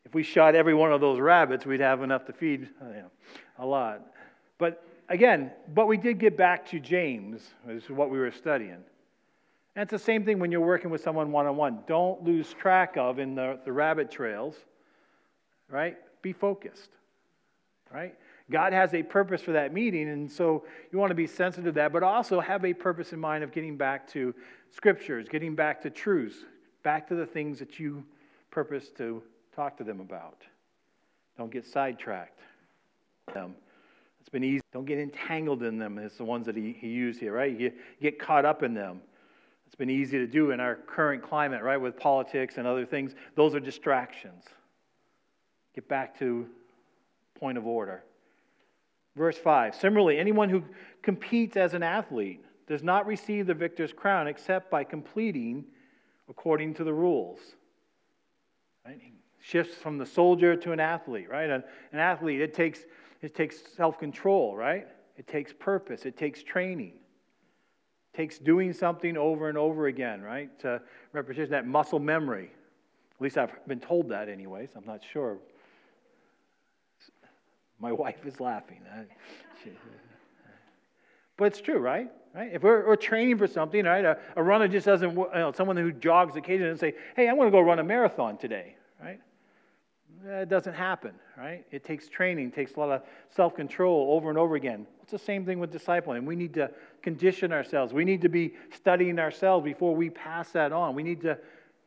If 0.09 0.15
we 0.15 0.23
shot 0.23 0.55
every 0.55 0.73
one 0.73 0.91
of 0.91 1.03
those 1.03 1.21
rabbits, 1.21 1.67
we'd 1.67 1.81
have 1.81 2.03
enough 2.03 2.25
to 2.27 2.33
feed 2.33 2.71
uh, 2.81 2.89
you 2.89 2.95
know, 2.95 3.11
a 3.59 3.67
lot. 3.67 4.07
But 4.57 4.83
again, 5.11 5.53
but 5.75 5.87
we 5.87 5.99
did 5.99 6.19
get 6.19 6.35
back 6.35 6.67
to 6.71 6.81
James, 6.81 7.43
is 7.69 7.91
what 7.91 8.09
we 8.09 8.19
were 8.19 8.31
studying. 8.31 8.79
And 9.77 9.83
it's 9.83 9.91
the 9.91 9.99
same 9.99 10.25
thing 10.25 10.39
when 10.39 10.51
you're 10.51 10.63
working 10.63 10.89
with 10.89 11.03
someone 11.03 11.31
one 11.31 11.45
on 11.45 11.59
one. 11.59 11.81
Don't 11.87 12.25
lose 12.25 12.55
track 12.55 12.97
of 12.97 13.19
in 13.19 13.35
the, 13.35 13.59
the 13.67 13.73
rabbit 13.73 14.11
trails, 14.11 14.55
right? 15.69 15.99
Be 16.23 16.33
focused, 16.33 16.89
right? 17.93 18.15
God 18.51 18.73
has 18.73 18.95
a 18.95 19.03
purpose 19.03 19.43
for 19.43 19.53
that 19.53 19.75
meeting, 19.75 20.09
and 20.09 20.33
so 20.33 20.65
you 20.91 20.99
want 20.99 21.11
to 21.11 21.17
be 21.17 21.27
sensitive 21.27 21.75
to 21.75 21.81
that, 21.81 21.93
but 21.93 22.03
also 22.03 22.41
have 22.41 22.65
a 22.65 22.73
purpose 22.73 23.13
in 23.13 23.21
mind 23.21 23.45
of 23.45 23.53
getting 23.53 23.77
back 23.77 24.09
to 24.13 24.35
scriptures, 24.71 25.29
getting 25.29 25.55
back 25.55 25.83
to 25.83 25.91
truths, 25.91 26.47
back 26.83 27.07
to 27.09 27.15
the 27.15 27.27
things 27.27 27.59
that 27.59 27.79
you 27.79 28.03
purpose 28.51 28.89
to 28.97 29.23
talk 29.59 29.77
to 29.77 29.83
them 29.83 29.99
about. 29.99 30.43
Don't 31.37 31.51
get 31.51 31.67
sidetracked. 31.67 32.39
Um, 33.35 33.57
it's 34.21 34.29
been 34.29 34.45
easy. 34.45 34.63
Don't 34.73 34.85
get 34.85 35.01
entangled 35.01 35.65
in 35.65 35.79
them. 35.79 35.99
It's 35.99 36.17
the 36.17 36.25
ones 36.25 36.47
that 36.47 36.57
he, 36.57 36.77
he 36.79 36.87
used 36.87 37.19
here, 37.19 37.33
right? 37.33 37.59
You 37.59 37.73
get 38.01 38.21
caught 38.21 38.45
up 38.45 38.63
in 38.63 38.73
them. 38.73 39.01
It's 39.67 39.75
been 39.75 39.91
easy 39.91 40.17
to 40.19 40.29
do 40.29 40.53
in 40.53 40.61
our 40.61 40.77
current 40.77 41.25
climate, 41.25 41.63
right, 41.65 41.77
with 41.77 41.99
politics 41.99 42.55
and 42.57 42.69
other 42.69 42.87
things. 42.87 43.17
Those 43.35 43.55
are 43.57 43.61
distractions. 43.61 44.45
Get 45.75 45.89
back 45.89 46.17
to 46.21 46.47
point 47.39 47.59
of 47.59 47.67
order. 47.67 48.05
Verse 49.17 49.37
5 49.37 49.75
Similarly, 49.75 50.19
anyone 50.19 50.49
who 50.49 50.63
competes 51.03 51.57
as 51.57 51.75
an 51.75 51.83
athlete 51.83 52.45
does 52.69 52.85
not 52.85 53.07
receive 53.07 53.49
the 53.49 53.55
victor's 53.55 53.93
crown 53.93 54.29
except 54.29 54.71
by 54.71 54.85
completing 54.85 55.65
according 56.29 56.75
to 56.75 56.85
the 56.85 56.95
rules. 56.95 57.41
Right? 58.87 59.01
Shifts 59.41 59.77
from 59.77 59.99
the 59.99 60.07
soldier 60.07 60.57
to 60.57 60.73
an 60.73 60.81
athlete, 60.81 61.29
right? 61.29 61.49
An, 61.51 61.63
an 61.93 61.99
athlete, 61.99 62.41
it 62.41 62.55
takes, 62.55 62.81
it 63.23 63.35
takes 63.35 63.57
self 63.77 63.99
control, 63.99 64.57
right? 64.57 64.87
It 65.17 65.27
takes 65.27 65.53
purpose, 65.53 66.05
it 66.07 66.17
takes 66.17 66.43
training, 66.43 66.93
it 68.13 68.17
takes 68.17 68.39
doing 68.39 68.73
something 68.73 69.17
over 69.17 69.49
and 69.49 69.59
over 69.59 69.87
again, 69.87 70.23
right? 70.23 70.57
To 70.61 70.81
represent 71.13 71.51
that 71.51 71.67
muscle 71.67 71.99
memory. 71.99 72.51
At 73.17 73.23
least 73.23 73.37
I've 73.37 73.67
been 73.67 73.81
told 73.81 74.11
that, 74.11 74.29
anyways. 74.29 74.71
I'm 74.77 74.87
not 74.87 75.01
sure. 75.13 75.39
My 77.81 77.91
wife 78.05 78.25
is 78.25 78.39
laughing. 78.39 78.81
But 81.37 81.45
it's 81.47 81.61
true, 81.61 81.79
right? 81.79 82.09
Right? 82.35 82.51
If 82.53 82.63
we're, 82.63 82.87
we're, 82.87 82.97
training 82.97 83.39
for 83.39 83.47
something, 83.47 83.85
right? 83.85 84.05
A, 84.05 84.19
a 84.37 84.43
runner 84.43 84.69
just 84.69 84.87
doesn't, 84.87 85.17
you 85.17 85.29
know, 85.35 85.53
someone 85.53 85.77
who 85.77 85.93
jogs 85.93 86.37
occasionally 86.37 86.71
and 86.71 86.79
say, 86.79 86.95
hey, 87.17 87.29
I'm 87.29 87.37
going 87.37 87.49
to 87.49 87.53
go 87.53 87.61
run 87.61 87.79
a 87.79 87.85
marathon 87.85 88.37
today, 88.37 88.77
right? 89.03 89.21
It 90.27 90.49
doesn't 90.49 90.75
happen, 90.75 91.13
right? 91.37 91.65
It 91.71 91.85
takes 91.85 92.09
training, 92.09 92.51
takes 92.51 92.75
a 92.75 92.81
lot 92.81 92.91
of 92.91 93.03
self 93.31 93.55
control 93.55 94.13
over 94.13 94.29
and 94.29 94.39
over 94.39 94.57
again. 94.57 94.87
It's 95.03 95.13
the 95.13 95.19
same 95.19 95.45
thing 95.45 95.59
with 95.59 95.73
discipling. 95.73 96.25
We 96.25 96.37
need 96.37 96.55
to 96.55 96.71
condition 97.03 97.53
ourselves. 97.53 97.93
We 97.93 98.05
need 98.05 98.23
to 98.23 98.29
be 98.29 98.55
studying 98.75 99.19
ourselves 99.19 99.65
before 99.65 99.95
we 99.95 100.11
pass 100.11 100.51
that 100.53 100.73
on. 100.73 100.95
We 100.95 101.03
need 101.03 101.21
to, 101.23 101.39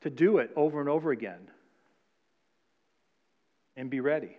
to 0.02 0.10
do 0.10 0.38
it 0.38 0.52
over 0.56 0.80
and 0.80 0.90
over 0.90 1.12
again 1.12 1.40
and 3.76 3.90
be 3.90 4.00
ready. 4.00 4.38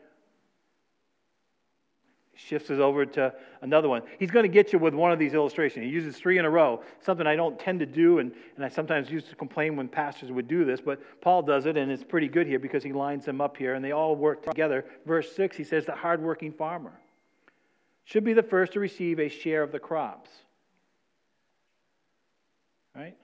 Shifts 2.48 2.70
us 2.70 2.80
over 2.80 3.06
to 3.06 3.32
another 3.60 3.88
one. 3.88 4.02
He's 4.18 4.30
going 4.30 4.42
to 4.42 4.48
get 4.48 4.72
you 4.72 4.78
with 4.78 4.94
one 4.94 5.12
of 5.12 5.18
these 5.18 5.32
illustrations. 5.32 5.84
He 5.84 5.90
uses 5.90 6.16
three 6.16 6.38
in 6.38 6.44
a 6.44 6.50
row, 6.50 6.82
something 7.00 7.26
I 7.26 7.36
don't 7.36 7.58
tend 7.58 7.78
to 7.80 7.86
do, 7.86 8.18
and, 8.18 8.32
and 8.56 8.64
I 8.64 8.68
sometimes 8.68 9.10
used 9.10 9.28
to 9.28 9.36
complain 9.36 9.76
when 9.76 9.86
pastors 9.86 10.32
would 10.32 10.48
do 10.48 10.64
this, 10.64 10.80
but 10.80 11.00
Paul 11.20 11.42
does 11.42 11.66
it, 11.66 11.76
and 11.76 11.90
it's 11.92 12.02
pretty 12.02 12.28
good 12.28 12.48
here 12.48 12.58
because 12.58 12.82
he 12.82 12.92
lines 12.92 13.24
them 13.24 13.40
up 13.40 13.56
here, 13.56 13.74
and 13.74 13.84
they 13.84 13.92
all 13.92 14.16
work 14.16 14.42
together. 14.42 14.84
Verse 15.06 15.30
6, 15.36 15.56
he 15.56 15.62
says, 15.62 15.86
The 15.86 15.94
hardworking 15.94 16.52
farmer 16.52 16.98
should 18.04 18.24
be 18.24 18.32
the 18.32 18.42
first 18.42 18.72
to 18.72 18.80
receive 18.80 19.20
a 19.20 19.28
share 19.28 19.62
of 19.62 19.70
the 19.70 19.78
crops. 19.78 20.30
Right? 22.94 23.16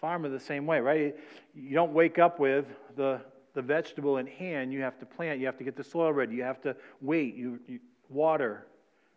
Farmer 0.00 0.30
the 0.30 0.40
same 0.40 0.64
way, 0.64 0.80
right? 0.80 1.14
You 1.54 1.74
don't 1.74 1.92
wake 1.92 2.18
up 2.18 2.40
with 2.40 2.64
the, 2.96 3.20
the 3.52 3.62
vegetable 3.62 4.16
in 4.16 4.26
hand. 4.26 4.72
You 4.72 4.80
have 4.80 4.98
to 5.00 5.06
plant. 5.06 5.38
You 5.38 5.46
have 5.46 5.58
to 5.58 5.64
get 5.64 5.76
the 5.76 5.84
soil 5.84 6.12
ready. 6.12 6.34
You 6.34 6.44
have 6.44 6.62
to 6.62 6.74
wait. 7.02 7.34
You, 7.34 7.60
you 7.68 7.80
water, 8.08 8.66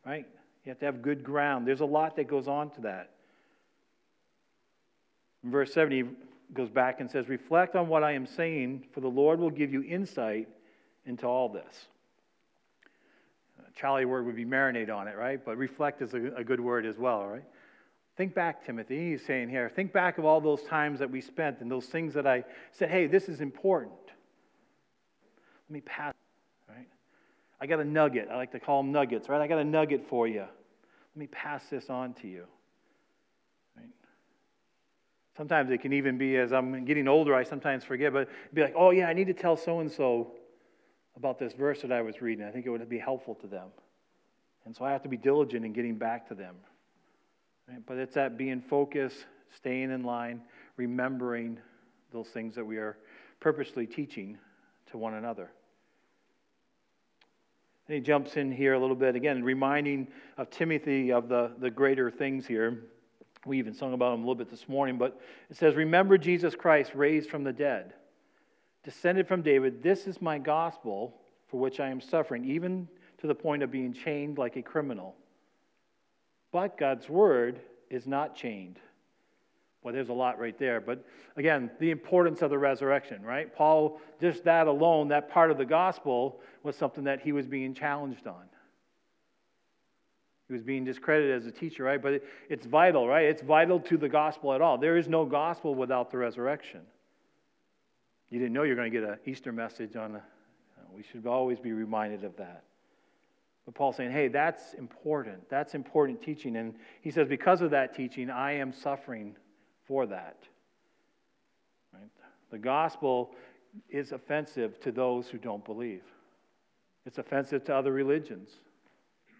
right? 0.05 0.25
You 0.65 0.69
have 0.69 0.79
to 0.79 0.85
have 0.85 1.01
good 1.01 1.23
ground. 1.23 1.67
There's 1.67 1.81
a 1.81 1.85
lot 1.85 2.15
that 2.17 2.27
goes 2.27 2.47
on 2.47 2.69
to 2.71 2.81
that. 2.81 3.11
In 5.43 5.51
verse 5.51 5.73
7, 5.73 5.91
he 5.91 6.03
goes 6.53 6.69
back 6.69 6.99
and 6.99 7.09
says, 7.09 7.29
Reflect 7.29 7.75
on 7.75 7.87
what 7.87 8.03
I 8.03 8.13
am 8.13 8.25
saying, 8.25 8.85
for 8.93 9.01
the 9.01 9.07
Lord 9.07 9.39
will 9.39 9.49
give 9.49 9.71
you 9.71 9.83
insight 9.83 10.49
into 11.05 11.25
all 11.25 11.49
this. 11.49 11.87
Charlie 13.77 14.05
word 14.05 14.25
would 14.25 14.35
be 14.35 14.45
marinate 14.45 14.93
on 14.93 15.07
it, 15.07 15.15
right? 15.15 15.43
But 15.43 15.57
reflect 15.57 16.01
is 16.01 16.13
a, 16.13 16.31
a 16.37 16.43
good 16.43 16.59
word 16.59 16.85
as 16.85 16.97
well, 16.97 17.25
right? 17.27 17.43
Think 18.15 18.33
back, 18.33 18.65
Timothy. 18.65 19.11
He's 19.11 19.23
saying 19.23 19.49
here, 19.49 19.69
think 19.69 19.93
back 19.93 20.17
of 20.17 20.25
all 20.25 20.41
those 20.41 20.63
times 20.63 20.97
that 20.99 21.11
we 21.11 21.21
spent 21.21 21.61
and 21.61 21.69
those 21.69 21.85
things 21.85 22.15
that 22.15 22.25
I 22.25 22.43
said, 22.71 22.89
hey, 22.89 23.05
this 23.05 23.29
is 23.29 23.39
important. 23.39 23.93
Let 25.69 25.73
me 25.73 25.81
pass? 25.81 26.13
I 27.59 27.65
got 27.65 27.79
a 27.79 27.85
nugget. 27.85 28.27
I 28.31 28.35
like 28.35 28.51
to 28.51 28.59
call 28.59 28.83
them 28.83 28.91
nuggets, 28.91 29.29
right? 29.29 29.41
I 29.41 29.47
got 29.47 29.59
a 29.59 29.63
nugget 29.63 30.07
for 30.07 30.27
you. 30.27 30.41
Let 30.41 31.19
me 31.19 31.27
pass 31.27 31.63
this 31.69 31.89
on 31.89 32.13
to 32.15 32.27
you. 32.27 32.45
Sometimes 35.37 35.69
it 35.69 35.81
can 35.81 35.93
even 35.93 36.17
be 36.17 36.35
as 36.37 36.51
I'm 36.51 36.83
getting 36.85 37.07
older, 37.07 37.35
I 37.35 37.43
sometimes 37.43 37.83
forget, 37.83 38.11
but 38.11 38.27
be 38.55 38.63
like, 38.63 38.73
oh, 38.75 38.89
yeah, 38.89 39.07
I 39.07 39.13
need 39.13 39.27
to 39.27 39.35
tell 39.35 39.55
so 39.55 39.81
and 39.81 39.91
so 39.91 40.31
about 41.15 41.37
this 41.37 41.53
verse 41.53 41.81
that 41.83 41.91
I 41.91 42.01
was 42.01 42.21
reading. 42.21 42.43
I 42.43 42.49
think 42.49 42.65
it 42.65 42.69
would 42.71 42.89
be 42.89 42.97
helpful 42.97 43.35
to 43.35 43.47
them. 43.47 43.67
And 44.65 44.75
so 44.75 44.83
I 44.83 44.91
have 44.91 45.03
to 45.03 45.09
be 45.09 45.17
diligent 45.17 45.63
in 45.63 45.73
getting 45.73 45.95
back 45.95 46.27
to 46.29 46.35
them. 46.35 46.55
Right? 47.69 47.79
But 47.85 47.97
it's 47.97 48.15
that 48.15 48.35
being 48.35 48.61
focused, 48.61 49.25
staying 49.55 49.91
in 49.91 50.03
line, 50.03 50.41
remembering 50.75 51.59
those 52.11 52.27
things 52.29 52.55
that 52.55 52.65
we 52.65 52.77
are 52.77 52.97
purposely 53.39 53.85
teaching 53.85 54.39
to 54.91 54.97
one 54.97 55.13
another. 55.13 55.51
And 57.87 57.95
he 57.95 58.01
jumps 58.01 58.35
in 58.35 58.51
here 58.51 58.73
a 58.73 58.79
little 58.79 58.95
bit 58.95 59.15
again, 59.15 59.43
reminding 59.43 60.07
of 60.37 60.49
Timothy 60.49 61.11
of 61.11 61.29
the, 61.29 61.51
the 61.59 61.69
greater 61.71 62.11
things 62.11 62.45
here. 62.45 62.83
We 63.45 63.59
even 63.59 63.73
sung 63.73 63.93
about 63.93 64.13
him 64.13 64.19
a 64.19 64.23
little 64.23 64.35
bit 64.35 64.49
this 64.49 64.67
morning, 64.67 64.97
but 64.97 65.21
it 65.49 65.55
says, 65.55 65.75
Remember 65.75 66.17
Jesus 66.17 66.53
Christ 66.55 66.91
raised 66.95 67.29
from 67.29 67.43
the 67.43 67.53
dead 67.53 67.93
descended 68.87 69.27
from 69.27 69.41
David, 69.41 69.83
this 69.83 70.07
is 70.07 70.21
my 70.21 70.37
gospel 70.37 71.13
for 71.47 71.59
which 71.59 71.81
I 71.81 71.89
am 71.89 71.99
suffering, 71.99 72.45
even 72.45 72.87
to 73.17 73.27
the 73.27 73.35
point 73.35 73.61
of 73.61 73.69
being 73.69 73.91
chained 73.91 74.37
like 74.37 74.55
a 74.55 74.61
criminal. 74.61 75.13
But 76.53 76.77
God's 76.77 77.09
word 77.09 77.59
is 77.89 78.07
not 78.07 78.33
chained. 78.33 78.79
Well, 79.87 79.93
there's 79.93 80.09
a 80.09 80.13
lot 80.13 80.37
right 80.37 80.59
there. 80.59 80.81
But 80.81 81.05
again, 81.37 81.71
the 81.79 81.91
importance 81.91 82.41
of 82.41 82.49
the 82.49 82.57
resurrection, 82.57 83.23
right? 83.23 83.55
Paul, 83.55 84.01
just 84.19 84.43
that 84.43 84.67
alone, 84.67 85.07
that 85.07 85.29
part 85.29 85.49
of 85.49 85.57
the 85.57 85.63
gospel 85.63 86.41
was 86.61 86.75
something 86.75 87.05
that 87.05 87.21
he 87.21 87.31
was 87.31 87.47
being 87.47 87.73
challenged 87.73 88.27
on. 88.27 88.43
He 90.49 90.53
was 90.53 90.61
being 90.61 90.83
discredited 90.83 91.37
as 91.37 91.45
a 91.45 91.53
teacher, 91.53 91.85
right? 91.85 92.01
But 92.01 92.21
it's 92.49 92.65
vital, 92.65 93.07
right? 93.07 93.27
It's 93.27 93.41
vital 93.41 93.79
to 93.79 93.95
the 93.95 94.09
gospel 94.09 94.51
at 94.51 94.59
all. 94.59 94.77
There 94.77 94.97
is 94.97 95.07
no 95.07 95.23
gospel 95.23 95.73
without 95.73 96.11
the 96.11 96.17
resurrection. 96.17 96.81
You 98.29 98.39
didn't 98.39 98.51
know 98.51 98.63
you 98.63 98.71
were 98.71 98.75
going 98.75 98.91
to 98.91 98.99
get 98.99 99.07
an 99.07 99.19
Easter 99.25 99.53
message 99.53 99.95
on 99.95 100.15
a, 100.15 100.21
we 100.93 101.01
should 101.01 101.25
always 101.25 101.61
be 101.61 101.71
reminded 101.71 102.25
of 102.25 102.35
that. 102.35 102.65
But 103.63 103.73
Paul's 103.73 103.95
saying, 103.95 104.11
hey, 104.11 104.27
that's 104.27 104.73
important. 104.73 105.49
That's 105.49 105.75
important 105.75 106.21
teaching. 106.21 106.57
And 106.57 106.73
he 106.99 107.09
says, 107.09 107.29
because 107.29 107.61
of 107.61 107.71
that 107.71 107.95
teaching, 107.95 108.29
I 108.29 108.51
am 108.51 108.73
suffering 108.73 109.37
for 109.87 110.05
that. 110.05 110.37
Right? 111.93 112.09
The 112.51 112.57
gospel 112.57 113.35
is 113.89 114.11
offensive 114.11 114.79
to 114.81 114.91
those 114.91 115.27
who 115.27 115.37
don't 115.37 115.63
believe, 115.63 116.03
it's 117.05 117.17
offensive 117.17 117.63
to 117.65 117.75
other 117.75 117.93
religions. 117.93 118.49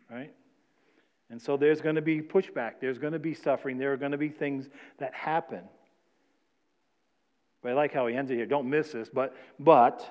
Right? 0.09 0.33
And 1.29 1.41
so 1.41 1.57
there's 1.57 1.81
going 1.81 1.95
to 1.95 2.01
be 2.01 2.21
pushback, 2.21 2.75
there's 2.79 2.97
going 2.97 3.13
to 3.13 3.19
be 3.19 3.33
suffering, 3.33 3.77
there 3.77 3.91
are 3.91 3.97
going 3.97 4.13
to 4.13 4.17
be 4.17 4.29
things 4.29 4.69
that 4.99 5.13
happen. 5.13 5.63
But 7.61 7.71
I 7.71 7.75
like 7.75 7.93
how 7.93 8.07
he 8.07 8.15
ends 8.15 8.31
it 8.31 8.35
here. 8.35 8.45
Don't 8.45 8.69
miss 8.69 8.93
this. 8.93 9.09
But, 9.09 9.35
but 9.59 10.07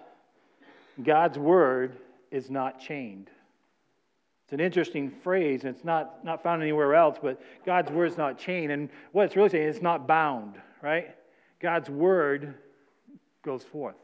God's 1.03 1.39
word 1.39 1.97
is 2.31 2.51
not 2.51 2.81
chained. 2.81 3.31
It's 4.47 4.53
an 4.53 4.61
interesting 4.61 5.11
phrase, 5.11 5.65
and 5.65 5.75
it's 5.75 5.85
not, 5.85 6.25
not 6.25 6.41
found 6.41 6.63
anywhere 6.63 6.95
else, 6.95 7.19
but 7.21 7.43
God's 7.65 7.91
word 7.91 8.13
is 8.13 8.17
not 8.17 8.39
chained. 8.39 8.71
And 8.71 8.89
what 9.11 9.25
it's 9.25 9.35
really 9.35 9.49
saying, 9.49 9.69
it's 9.69 9.83
not 9.83 10.07
bound, 10.07 10.55
right? 10.81 11.17
God's 11.59 11.91
word 11.91 12.55
goes 13.43 13.65
forth. 13.65 13.97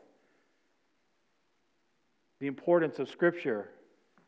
The 2.40 2.48
importance 2.48 2.98
of 2.98 3.08
Scripture 3.08 3.68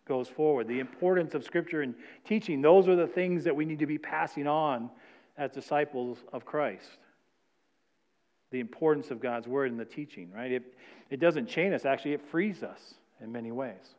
goes 0.07 0.29
forward. 0.29 0.69
The 0.69 0.79
importance 0.79 1.35
of 1.35 1.43
Scripture 1.43 1.83
and 1.83 1.97
teaching, 2.25 2.63
those 2.63 2.87
are 2.87 2.95
the 2.95 3.09
things 3.09 3.43
that 3.43 3.57
we 3.57 3.65
need 3.65 3.81
to 3.81 3.87
be 3.87 3.99
passing 3.99 4.47
on 4.47 4.91
as 5.37 5.51
disciples 5.51 6.19
of 6.33 6.45
Christ 6.45 6.99
the 8.55 8.61
importance 8.61 9.11
of 9.11 9.21
God's 9.21 9.49
word 9.49 9.73
and 9.73 9.81
the 9.81 9.85
teaching, 9.85 10.31
right? 10.33 10.53
It, 10.53 10.79
it 11.11 11.19
doesn't 11.19 11.49
chain 11.49 11.73
us, 11.73 11.85
actually, 11.85 12.13
it 12.13 12.23
frees 12.23 12.63
us 12.63 12.95
in 13.21 13.33
many 13.33 13.51
ways. 13.51 13.97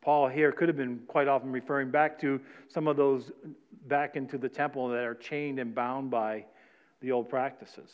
Paul 0.00 0.28
here 0.28 0.52
could 0.52 0.68
have 0.68 0.76
been 0.76 1.00
quite 1.06 1.28
often 1.28 1.50
referring 1.50 1.90
back 1.90 2.18
to 2.20 2.40
some 2.68 2.88
of 2.88 2.96
those 2.96 3.32
back 3.86 4.16
into 4.16 4.38
the 4.38 4.48
temple 4.48 4.88
that 4.88 5.04
are 5.04 5.14
chained 5.14 5.58
and 5.58 5.74
bound 5.74 6.10
by 6.10 6.44
the 7.00 7.12
old 7.12 7.28
practices. 7.28 7.90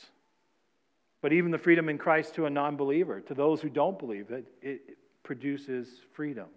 But 1.23 1.33
even 1.33 1.51
the 1.51 1.59
freedom 1.59 1.89
in 1.89 1.99
Christ 1.99 2.35
to 2.37 2.47
a 2.47 2.51
non 2.51 2.77
believer, 2.77 3.21
to 3.21 3.35
those 3.35 3.61
who 3.61 3.69
don't 3.69 3.99
believe, 3.99 4.31
it, 4.31 4.47
it 4.63 4.99
produces 5.23 5.89
freedom. 6.13 6.49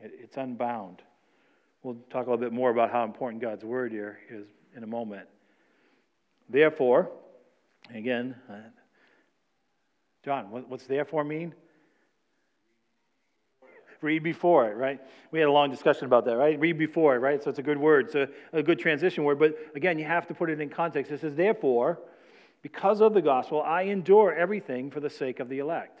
It, 0.00 0.12
it's 0.18 0.36
unbound. 0.36 1.02
We'll 1.82 1.96
talk 2.10 2.26
a 2.26 2.30
little 2.30 2.36
bit 2.36 2.52
more 2.52 2.70
about 2.70 2.90
how 2.90 3.04
important 3.04 3.42
God's 3.42 3.64
word 3.64 3.92
here 3.92 4.20
is 4.30 4.46
in 4.76 4.84
a 4.84 4.86
moment. 4.86 5.28
Therefore, 6.48 7.10
again, 7.92 8.34
uh, 8.48 8.54
John, 10.24 10.44
what's 10.68 10.86
therefore 10.86 11.24
mean? 11.24 11.54
Read 14.02 14.22
before 14.22 14.68
it, 14.68 14.76
right? 14.76 15.00
We 15.30 15.38
had 15.38 15.48
a 15.48 15.52
long 15.52 15.70
discussion 15.70 16.06
about 16.06 16.24
that, 16.24 16.36
right? 16.36 16.58
Read 16.58 16.76
before 16.76 17.14
it, 17.14 17.18
right? 17.20 17.42
So 17.42 17.50
it's 17.50 17.58
a 17.58 17.62
good 17.62 17.78
word. 17.78 18.06
It's 18.06 18.14
a, 18.14 18.28
a 18.52 18.62
good 18.62 18.78
transition 18.78 19.24
word. 19.24 19.38
But 19.38 19.56
again, 19.74 19.98
you 19.98 20.04
have 20.04 20.26
to 20.26 20.34
put 20.34 20.50
it 20.50 20.60
in 20.60 20.68
context. 20.68 21.12
It 21.12 21.20
says, 21.20 21.34
Therefore, 21.34 22.00
because 22.62 23.00
of 23.00 23.14
the 23.14 23.22
gospel, 23.22 23.62
I 23.62 23.82
endure 23.82 24.34
everything 24.34 24.90
for 24.90 25.00
the 25.00 25.10
sake 25.10 25.40
of 25.40 25.48
the 25.48 25.58
elect, 25.58 26.00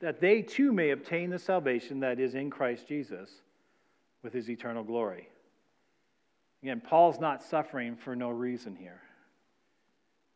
that 0.00 0.20
they 0.20 0.42
too 0.42 0.72
may 0.72 0.90
obtain 0.90 1.30
the 1.30 1.38
salvation 1.38 2.00
that 2.00 2.20
is 2.20 2.34
in 2.34 2.50
Christ 2.50 2.86
Jesus 2.86 3.30
with 4.22 4.32
his 4.32 4.50
eternal 4.50 4.84
glory. 4.84 5.28
Again, 6.62 6.80
Paul's 6.80 7.20
not 7.20 7.42
suffering 7.42 7.96
for 7.96 8.16
no 8.16 8.30
reason 8.30 8.74
here. 8.74 9.00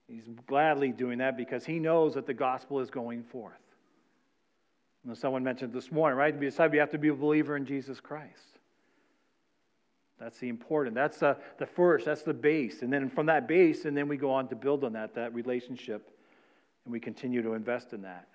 He's 0.07 0.29
gladly 0.47 0.93
doing 0.93 1.19
that 1.19 1.37
because 1.37 1.65
he 1.65 1.79
knows 1.79 2.15
that 2.15 2.27
the 2.27 2.35
gospel 2.35 2.81
is 2.81 2.91
going 2.91 3.23
forth. 3.23 3.55
And 5.07 5.17
someone 5.17 5.43
mentioned 5.43 5.73
this 5.73 5.91
morning, 5.91 6.19
right? 6.19 6.33
To 6.33 6.39
be 6.39 6.47
a 6.47 6.51
disciple, 6.51 6.75
you 6.75 6.81
have 6.81 6.91
to 6.91 6.99
be 6.99 7.09
a 7.09 7.15
believer 7.15 7.57
in 7.57 7.65
Jesus 7.65 8.01
Christ. 8.01 8.59
That's 10.19 10.39
the 10.39 10.49
important. 10.49 10.95
That's 10.95 11.19
the, 11.19 11.39
the 11.59 11.67
first. 11.67 12.05
That's 12.05 12.23
the 12.23 12.35
base. 12.35 12.83
And 12.83 12.93
then 12.93 13.09
from 13.09 13.27
that 13.27 13.49
base, 13.49 13.87
and 13.87 13.97
then 13.97 14.07
we 14.07 14.19
go 14.19 14.31
on 14.31 14.49
to 14.49 14.57
build 14.57 14.85
on 14.85 14.93
that, 14.93 15.15
that 15.15 15.35
relationship, 15.35 16.11
and 16.85 16.93
we 16.93 17.01
continue 17.01 17.43
to 17.43 17.55
invest 17.55 17.95
in 17.95 18.03
that. 18.03 18.29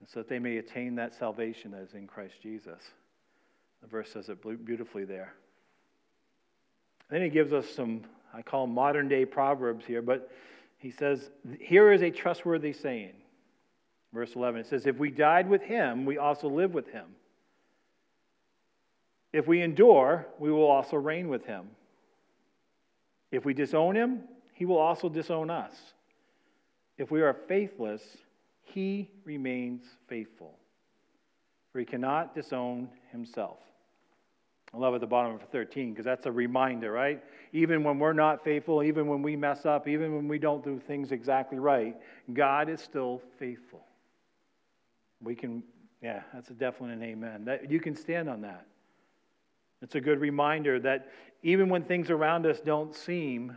And 0.00 0.08
so 0.08 0.20
that 0.20 0.28
they 0.28 0.38
may 0.38 0.58
attain 0.58 0.94
that 0.96 1.14
salvation 1.14 1.70
that 1.70 1.80
is 1.80 1.94
in 1.94 2.06
Christ 2.06 2.34
Jesus. 2.42 2.82
The 3.80 3.88
verse 3.88 4.12
says 4.12 4.28
it 4.28 4.42
beautifully 4.66 5.04
there. 5.04 5.32
Then 7.10 7.22
he 7.22 7.30
gives 7.30 7.54
us 7.54 7.66
some 7.68 8.02
I 8.32 8.42
call 8.42 8.66
them 8.66 8.74
modern 8.74 9.08
day 9.08 9.24
proverbs 9.24 9.86
here, 9.86 10.02
but 10.02 10.30
he 10.76 10.90
says, 10.90 11.30
Here 11.60 11.92
is 11.92 12.02
a 12.02 12.10
trustworthy 12.10 12.72
saying. 12.72 13.14
Verse 14.12 14.34
11, 14.34 14.60
it 14.62 14.66
says, 14.66 14.86
If 14.86 14.98
we 14.98 15.10
died 15.10 15.48
with 15.48 15.62
him, 15.62 16.04
we 16.04 16.18
also 16.18 16.48
live 16.48 16.72
with 16.72 16.88
him. 16.88 17.06
If 19.32 19.46
we 19.46 19.60
endure, 19.60 20.26
we 20.38 20.50
will 20.50 20.66
also 20.66 20.96
reign 20.96 21.28
with 21.28 21.44
him. 21.44 21.68
If 23.30 23.44
we 23.44 23.52
disown 23.52 23.94
him, 23.94 24.22
he 24.54 24.64
will 24.64 24.78
also 24.78 25.08
disown 25.08 25.50
us. 25.50 25.74
If 26.96 27.10
we 27.10 27.20
are 27.20 27.34
faithless, 27.46 28.02
he 28.62 29.10
remains 29.24 29.84
faithful, 30.08 30.58
for 31.72 31.78
he 31.78 31.84
cannot 31.84 32.34
disown 32.34 32.88
himself. 33.12 33.58
I 34.74 34.76
love 34.76 34.94
at 34.94 35.00
the 35.00 35.06
bottom 35.06 35.34
of 35.34 35.42
13 35.50 35.92
because 35.92 36.04
that's 36.04 36.26
a 36.26 36.32
reminder, 36.32 36.92
right? 36.92 37.22
Even 37.52 37.84
when 37.84 37.98
we're 37.98 38.12
not 38.12 38.44
faithful, 38.44 38.82
even 38.82 39.06
when 39.06 39.22
we 39.22 39.34
mess 39.36 39.64
up, 39.64 39.88
even 39.88 40.14
when 40.14 40.28
we 40.28 40.38
don't 40.38 40.62
do 40.62 40.78
things 40.86 41.10
exactly 41.12 41.58
right, 41.58 41.96
God 42.34 42.68
is 42.68 42.80
still 42.80 43.22
faithful. 43.38 43.87
We 45.22 45.34
can, 45.34 45.62
yeah, 46.02 46.22
that's 46.32 46.50
a 46.50 46.54
definite 46.54 46.94
an 46.94 47.02
amen. 47.02 47.44
That, 47.44 47.70
you 47.70 47.80
can 47.80 47.96
stand 47.96 48.28
on 48.28 48.40
that. 48.42 48.66
It's 49.82 49.94
a 49.94 50.00
good 50.00 50.20
reminder 50.20 50.80
that 50.80 51.08
even 51.42 51.68
when 51.68 51.84
things 51.84 52.10
around 52.10 52.46
us 52.46 52.60
don't 52.60 52.94
seem 52.94 53.56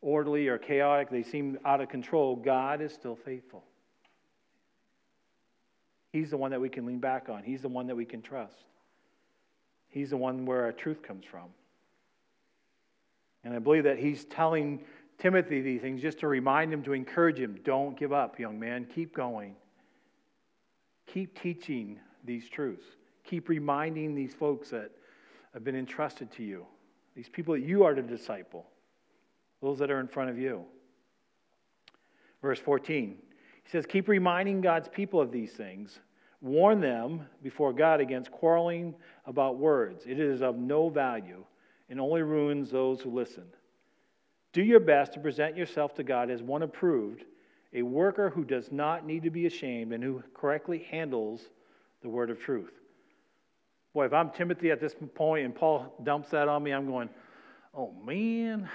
orderly 0.00 0.48
or 0.48 0.58
chaotic, 0.58 1.10
they 1.10 1.22
seem 1.22 1.58
out 1.64 1.80
of 1.80 1.88
control, 1.88 2.36
God 2.36 2.80
is 2.80 2.92
still 2.92 3.16
faithful. 3.16 3.64
He's 6.12 6.30
the 6.30 6.36
one 6.36 6.50
that 6.50 6.60
we 6.60 6.68
can 6.68 6.84
lean 6.84 6.98
back 6.98 7.28
on, 7.28 7.42
He's 7.42 7.62
the 7.62 7.68
one 7.68 7.86
that 7.86 7.96
we 7.96 8.04
can 8.04 8.20
trust. 8.20 8.64
He's 9.88 10.10
the 10.10 10.16
one 10.16 10.46
where 10.46 10.64
our 10.64 10.72
truth 10.72 11.02
comes 11.02 11.24
from. 11.24 11.48
And 13.44 13.54
I 13.54 13.58
believe 13.58 13.84
that 13.84 13.98
He's 13.98 14.24
telling 14.24 14.84
Timothy 15.18 15.60
these 15.60 15.80
things 15.80 16.02
just 16.02 16.18
to 16.20 16.28
remind 16.28 16.72
him, 16.72 16.82
to 16.82 16.92
encourage 16.92 17.38
him 17.38 17.60
don't 17.64 17.96
give 17.96 18.12
up, 18.12 18.40
young 18.40 18.58
man. 18.58 18.86
Keep 18.92 19.14
going. 19.14 19.54
Keep 21.06 21.40
teaching 21.40 21.98
these 22.24 22.48
truths. 22.48 22.86
Keep 23.24 23.48
reminding 23.48 24.14
these 24.14 24.34
folks 24.34 24.70
that 24.70 24.90
have 25.52 25.64
been 25.64 25.76
entrusted 25.76 26.30
to 26.32 26.42
you, 26.42 26.66
these 27.14 27.28
people 27.28 27.54
that 27.54 27.60
you 27.60 27.84
are 27.84 27.94
to 27.94 28.02
disciple, 28.02 28.66
those 29.60 29.78
that 29.78 29.90
are 29.90 30.00
in 30.00 30.08
front 30.08 30.30
of 30.30 30.38
you. 30.38 30.64
Verse 32.40 32.58
14, 32.58 33.16
he 33.62 33.70
says, 33.70 33.86
Keep 33.86 34.08
reminding 34.08 34.60
God's 34.60 34.88
people 34.88 35.20
of 35.20 35.30
these 35.30 35.52
things. 35.52 36.00
Warn 36.40 36.80
them 36.80 37.26
before 37.42 37.72
God 37.72 38.00
against 38.00 38.32
quarreling 38.32 38.94
about 39.26 39.58
words. 39.58 40.04
It 40.06 40.18
is 40.18 40.42
of 40.42 40.56
no 40.56 40.88
value 40.88 41.44
and 41.88 42.00
only 42.00 42.22
ruins 42.22 42.70
those 42.70 43.00
who 43.00 43.10
listen. 43.10 43.44
Do 44.52 44.62
your 44.62 44.80
best 44.80 45.12
to 45.12 45.20
present 45.20 45.56
yourself 45.56 45.94
to 45.94 46.02
God 46.02 46.30
as 46.30 46.42
one 46.42 46.62
approved, 46.62 47.24
a 47.74 47.82
worker 47.82 48.30
who 48.30 48.44
does 48.44 48.70
not 48.70 49.06
need 49.06 49.22
to 49.22 49.30
be 49.30 49.46
ashamed 49.46 49.92
and 49.92 50.02
who 50.02 50.22
correctly 50.34 50.86
handles 50.90 51.40
the 52.02 52.08
word 52.08 52.30
of 52.30 52.38
truth. 52.40 52.72
Boy, 53.94 54.06
if 54.06 54.12
I'm 54.12 54.30
Timothy 54.30 54.70
at 54.70 54.80
this 54.80 54.94
point 55.14 55.44
and 55.44 55.54
Paul 55.54 55.94
dumps 56.02 56.30
that 56.30 56.48
on 56.48 56.62
me, 56.62 56.72
I'm 56.72 56.86
going, 56.86 57.08
oh 57.74 57.92
man, 58.04 58.68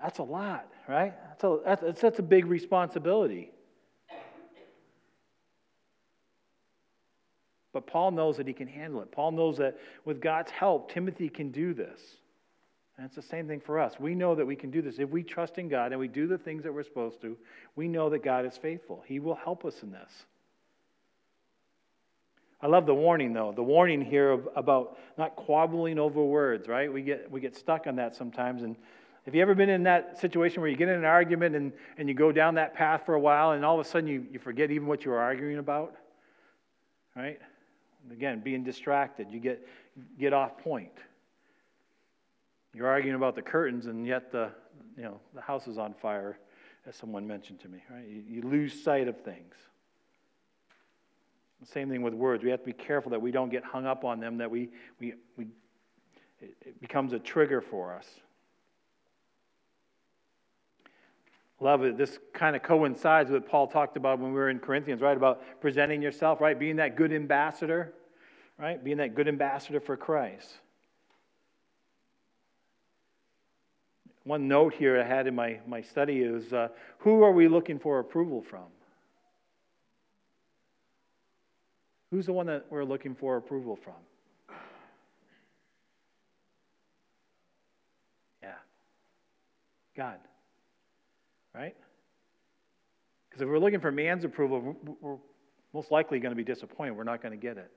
that's 0.00 0.18
a 0.18 0.22
lot, 0.22 0.68
right? 0.88 1.14
That's 1.28 1.44
a, 1.44 1.58
that's, 1.64 2.00
that's 2.00 2.18
a 2.18 2.22
big 2.22 2.46
responsibility. 2.46 3.50
But 7.72 7.86
Paul 7.86 8.10
knows 8.10 8.36
that 8.36 8.48
he 8.48 8.52
can 8.52 8.66
handle 8.66 9.00
it. 9.02 9.12
Paul 9.12 9.32
knows 9.32 9.58
that 9.58 9.78
with 10.04 10.20
God's 10.20 10.50
help, 10.50 10.92
Timothy 10.92 11.28
can 11.28 11.52
do 11.52 11.72
this. 11.72 12.00
And 13.00 13.06
it's 13.06 13.16
the 13.16 13.22
same 13.22 13.48
thing 13.48 13.60
for 13.60 13.80
us. 13.80 13.98
We 13.98 14.14
know 14.14 14.34
that 14.34 14.44
we 14.44 14.54
can 14.54 14.70
do 14.70 14.82
this. 14.82 14.98
If 14.98 15.08
we 15.08 15.22
trust 15.22 15.56
in 15.56 15.70
God 15.70 15.92
and 15.92 15.98
we 15.98 16.06
do 16.06 16.26
the 16.26 16.36
things 16.36 16.64
that 16.64 16.74
we're 16.74 16.82
supposed 16.82 17.22
to, 17.22 17.34
we 17.74 17.88
know 17.88 18.10
that 18.10 18.22
God 18.22 18.44
is 18.44 18.58
faithful. 18.58 19.02
He 19.06 19.20
will 19.20 19.36
help 19.36 19.64
us 19.64 19.82
in 19.82 19.90
this. 19.90 20.10
I 22.60 22.66
love 22.66 22.84
the 22.84 22.94
warning, 22.94 23.32
though. 23.32 23.52
The 23.56 23.62
warning 23.62 24.02
here 24.02 24.38
about 24.54 24.98
not 25.16 25.34
quabbling 25.34 25.98
over 25.98 26.22
words, 26.22 26.68
right? 26.68 26.92
We 26.92 27.00
get, 27.00 27.30
we 27.30 27.40
get 27.40 27.56
stuck 27.56 27.86
on 27.86 27.96
that 27.96 28.14
sometimes. 28.14 28.64
And 28.64 28.76
have 29.24 29.34
you 29.34 29.40
ever 29.40 29.54
been 29.54 29.70
in 29.70 29.84
that 29.84 30.20
situation 30.20 30.60
where 30.60 30.68
you 30.68 30.76
get 30.76 30.90
in 30.90 30.96
an 30.96 31.06
argument 31.06 31.56
and, 31.56 31.72
and 31.96 32.06
you 32.06 32.14
go 32.14 32.32
down 32.32 32.56
that 32.56 32.74
path 32.74 33.06
for 33.06 33.14
a 33.14 33.20
while 33.20 33.52
and 33.52 33.64
all 33.64 33.80
of 33.80 33.86
a 33.86 33.88
sudden 33.88 34.10
you, 34.10 34.26
you 34.30 34.38
forget 34.38 34.70
even 34.70 34.86
what 34.86 35.06
you 35.06 35.10
were 35.10 35.20
arguing 35.20 35.56
about? 35.56 35.94
Right? 37.16 37.40
Again, 38.12 38.40
being 38.40 38.62
distracted, 38.62 39.28
you 39.30 39.40
get, 39.40 39.66
get 40.18 40.34
off 40.34 40.58
point. 40.58 40.92
You're 42.74 42.88
arguing 42.88 43.16
about 43.16 43.34
the 43.34 43.42
curtains 43.42 43.86
and 43.86 44.06
yet 44.06 44.30
the, 44.30 44.50
you 44.96 45.02
know, 45.02 45.20
the 45.34 45.40
house 45.40 45.66
is 45.66 45.78
on 45.78 45.94
fire, 45.94 46.38
as 46.86 46.96
someone 46.96 47.26
mentioned 47.26 47.60
to 47.60 47.68
me, 47.68 47.82
right? 47.90 48.06
You, 48.06 48.22
you 48.28 48.42
lose 48.42 48.82
sight 48.82 49.08
of 49.08 49.20
things. 49.22 49.54
The 51.60 51.66
same 51.66 51.90
thing 51.90 52.02
with 52.02 52.14
words. 52.14 52.42
We 52.42 52.50
have 52.50 52.60
to 52.60 52.66
be 52.66 52.72
careful 52.72 53.10
that 53.10 53.20
we 53.20 53.32
don't 53.32 53.50
get 53.50 53.64
hung 53.64 53.86
up 53.86 54.04
on 54.04 54.20
them, 54.20 54.38
that 54.38 54.50
we, 54.50 54.70
we, 54.98 55.14
we 55.36 55.48
it 56.40 56.80
becomes 56.80 57.12
a 57.12 57.18
trigger 57.18 57.60
for 57.60 57.94
us. 57.94 58.06
Love 61.62 61.84
it. 61.84 61.98
This 61.98 62.18
kind 62.32 62.56
of 62.56 62.62
coincides 62.62 63.30
with 63.30 63.42
what 63.42 63.50
Paul 63.50 63.66
talked 63.66 63.98
about 63.98 64.18
when 64.18 64.32
we 64.32 64.38
were 64.38 64.48
in 64.48 64.58
Corinthians, 64.58 65.02
right? 65.02 65.16
About 65.16 65.42
presenting 65.60 66.00
yourself, 66.00 66.40
right? 66.40 66.58
Being 66.58 66.76
that 66.76 66.96
good 66.96 67.12
ambassador, 67.12 67.92
right? 68.58 68.82
Being 68.82 68.96
that 68.96 69.14
good 69.14 69.28
ambassador 69.28 69.80
for 69.80 69.98
Christ. 69.98 70.48
One 74.24 74.48
note 74.48 74.74
here 74.74 75.00
I 75.00 75.04
had 75.04 75.26
in 75.26 75.34
my, 75.34 75.60
my 75.66 75.80
study 75.80 76.20
is 76.20 76.52
uh, 76.52 76.68
who 76.98 77.22
are 77.22 77.32
we 77.32 77.48
looking 77.48 77.78
for 77.78 77.98
approval 78.00 78.42
from? 78.42 78.66
Who's 82.10 82.26
the 82.26 82.32
one 82.32 82.46
that 82.46 82.66
we're 82.70 82.84
looking 82.84 83.14
for 83.14 83.36
approval 83.36 83.76
from? 83.76 83.94
Yeah. 88.42 88.54
God. 89.96 90.18
Right? 91.54 91.76
Because 93.28 93.42
if 93.42 93.48
we're 93.48 93.58
looking 93.58 93.80
for 93.80 93.92
man's 93.92 94.24
approval, 94.24 94.76
we're 95.00 95.16
most 95.72 95.90
likely 95.90 96.18
going 96.18 96.32
to 96.32 96.36
be 96.36 96.44
disappointed. 96.44 96.92
We're 96.92 97.04
not 97.04 97.22
going 97.22 97.32
to 97.32 97.40
get 97.40 97.56
it. 97.56 97.70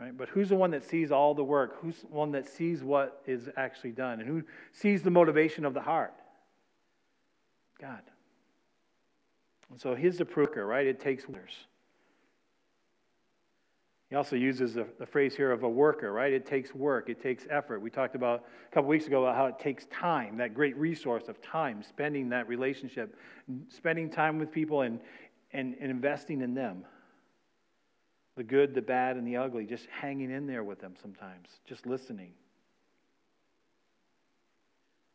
Right? 0.00 0.16
But 0.16 0.30
who's 0.30 0.48
the 0.48 0.56
one 0.56 0.70
that 0.70 0.82
sees 0.82 1.12
all 1.12 1.34
the 1.34 1.44
work? 1.44 1.78
Who's 1.82 2.00
the 2.00 2.06
one 2.06 2.32
that 2.32 2.48
sees 2.48 2.82
what 2.82 3.20
is 3.26 3.50
actually 3.58 3.92
done? 3.92 4.20
And 4.20 4.26
who 4.26 4.42
sees 4.72 5.02
the 5.02 5.10
motivation 5.10 5.66
of 5.66 5.74
the 5.74 5.82
heart? 5.82 6.14
God. 7.78 8.00
And 9.70 9.78
so 9.78 9.94
his 9.94 10.20
approval, 10.20 10.62
right? 10.62 10.86
It 10.86 11.00
takes 11.00 11.28
workers. 11.28 11.54
He 14.08 14.16
also 14.16 14.34
uses 14.34 14.74
the, 14.74 14.86
the, 14.98 15.06
phrase 15.06 15.36
here 15.36 15.52
of 15.52 15.62
a 15.62 15.68
worker, 15.68 16.12
right? 16.12 16.32
It 16.32 16.44
takes 16.44 16.74
work, 16.74 17.08
it 17.08 17.22
takes 17.22 17.46
effort. 17.48 17.80
We 17.80 17.90
talked 17.90 18.16
about 18.16 18.44
a 18.68 18.74
couple 18.74 18.90
weeks 18.90 19.06
ago 19.06 19.22
about 19.22 19.36
how 19.36 19.46
it 19.46 19.60
takes 19.60 19.86
time, 19.86 20.36
that 20.38 20.52
great 20.52 20.76
resource 20.76 21.28
of 21.28 21.40
time, 21.40 21.80
spending 21.84 22.28
that 22.30 22.48
relationship, 22.48 23.16
spending 23.68 24.10
time 24.10 24.40
with 24.40 24.50
people 24.50 24.80
and, 24.80 24.98
and, 25.52 25.76
and 25.80 25.92
investing 25.92 26.40
in 26.40 26.54
them. 26.54 26.84
The 28.40 28.44
good, 28.44 28.74
the 28.74 28.80
bad, 28.80 29.18
and 29.18 29.26
the 29.26 29.36
ugly, 29.36 29.66
just 29.66 29.84
hanging 29.90 30.30
in 30.30 30.46
there 30.46 30.64
with 30.64 30.80
them 30.80 30.94
sometimes, 31.02 31.46
just 31.66 31.84
listening. 31.84 32.32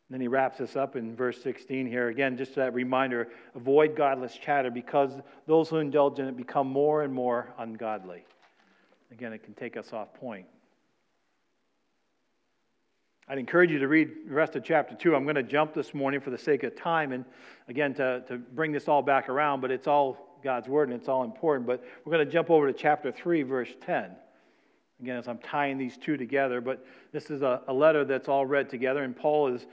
And 0.08 0.12
then 0.12 0.22
he 0.22 0.28
wraps 0.28 0.62
us 0.62 0.76
up 0.76 0.96
in 0.96 1.16
verse 1.16 1.42
16 1.42 1.88
here. 1.88 2.10
Again, 2.10 2.38
just 2.38 2.54
that 2.54 2.76
reminder 2.76 3.30
avoid 3.56 3.96
godless 3.96 4.38
chatter 4.38 4.70
because 4.70 5.12
those 5.48 5.70
who 5.70 5.78
indulge 5.78 6.20
in 6.20 6.28
it 6.28 6.38
become 6.38 6.68
more 6.68 7.02
and 7.02 7.12
more 7.12 7.52
ungodly. 7.58 8.24
Again, 9.12 9.34
it 9.34 9.42
can 9.42 9.56
take 9.56 9.76
us 9.76 9.92
off 9.92 10.14
point. 10.14 10.46
I'd 13.28 13.40
encourage 13.40 13.72
you 13.72 13.80
to 13.80 13.88
read 13.88 14.30
the 14.30 14.36
rest 14.36 14.56
of 14.56 14.64
chapter 14.64 14.94
2. 14.94 15.16
I'm 15.16 15.24
going 15.24 15.34
to 15.34 15.42
jump 15.42 15.74
this 15.74 15.96
morning 15.96 16.22
for 16.22 16.30
the 16.30 16.38
sake 16.38 16.62
of 16.62 16.76
time 16.76 17.12
and, 17.12 17.26
again, 17.68 17.96
to, 17.96 18.24
to 18.28 18.38
bring 18.38 18.72
this 18.72 18.88
all 18.88 19.02
back 19.02 19.30
around, 19.30 19.62
but 19.62 19.72
it's 19.72 19.88
all 19.88 20.35
God's 20.46 20.70
Word 20.70 20.90
and 20.90 20.98
it's 20.98 21.10
all 21.10 21.24
important. 21.24 21.68
But 21.68 21.84
we're 22.06 22.14
going 22.14 22.26
to 22.26 22.32
jump 22.32 22.52
over 22.52 22.72
to 22.72 22.74
chapter 22.74 23.12
3, 23.12 23.42
verse 23.42 23.74
10. 23.82 24.12
Again, 25.02 25.18
as 25.18 25.28
I'm 25.28 25.40
tying 25.40 25.78
these 25.78 25.98
two 25.98 26.16
together, 26.16 26.62
but 26.62 26.86
this 27.12 27.30
is 27.30 27.42
a, 27.42 27.62
a 27.68 27.74
letter 27.74 28.06
that's 28.06 28.30
all 28.30 28.46
read 28.46 28.70
together, 28.70 29.04
and 29.04 29.14
Paul 29.14 29.54
is 29.54 29.66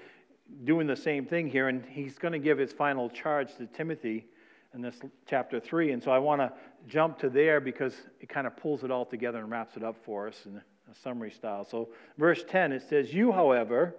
doing 0.65 0.87
the 0.89 0.97
same 0.97 1.27
thing 1.27 1.49
here, 1.49 1.69
and 1.69 1.85
he's 1.85 2.19
going 2.19 2.33
to 2.33 2.41
give 2.41 2.59
his 2.59 2.73
final 2.73 3.09
charge 3.09 3.55
to 3.59 3.67
Timothy 3.67 4.27
in 4.75 4.81
this 4.81 4.99
chapter 5.27 5.61
3. 5.61 5.93
And 5.93 6.03
so 6.03 6.11
I 6.11 6.19
want 6.19 6.41
to 6.41 6.53
jump 6.89 7.19
to 7.21 7.29
there 7.29 7.61
because 7.61 7.95
it 8.21 8.29
kind 8.29 8.47
of 8.47 8.57
pulls 8.57 8.83
it 8.83 8.91
all 8.91 9.05
together 9.05 9.39
and 9.39 9.51
wraps 9.51 9.77
it 9.77 9.85
up 9.85 9.97
for 10.05 10.27
us 10.27 10.41
in 10.47 10.57
a 10.57 10.95
summary 11.03 11.31
style. 11.31 11.65
So, 11.65 11.91
verse 12.19 12.45
10, 12.49 12.73
it 12.73 12.83
says, 12.89 13.13
You, 13.13 13.31
however, 13.31 13.95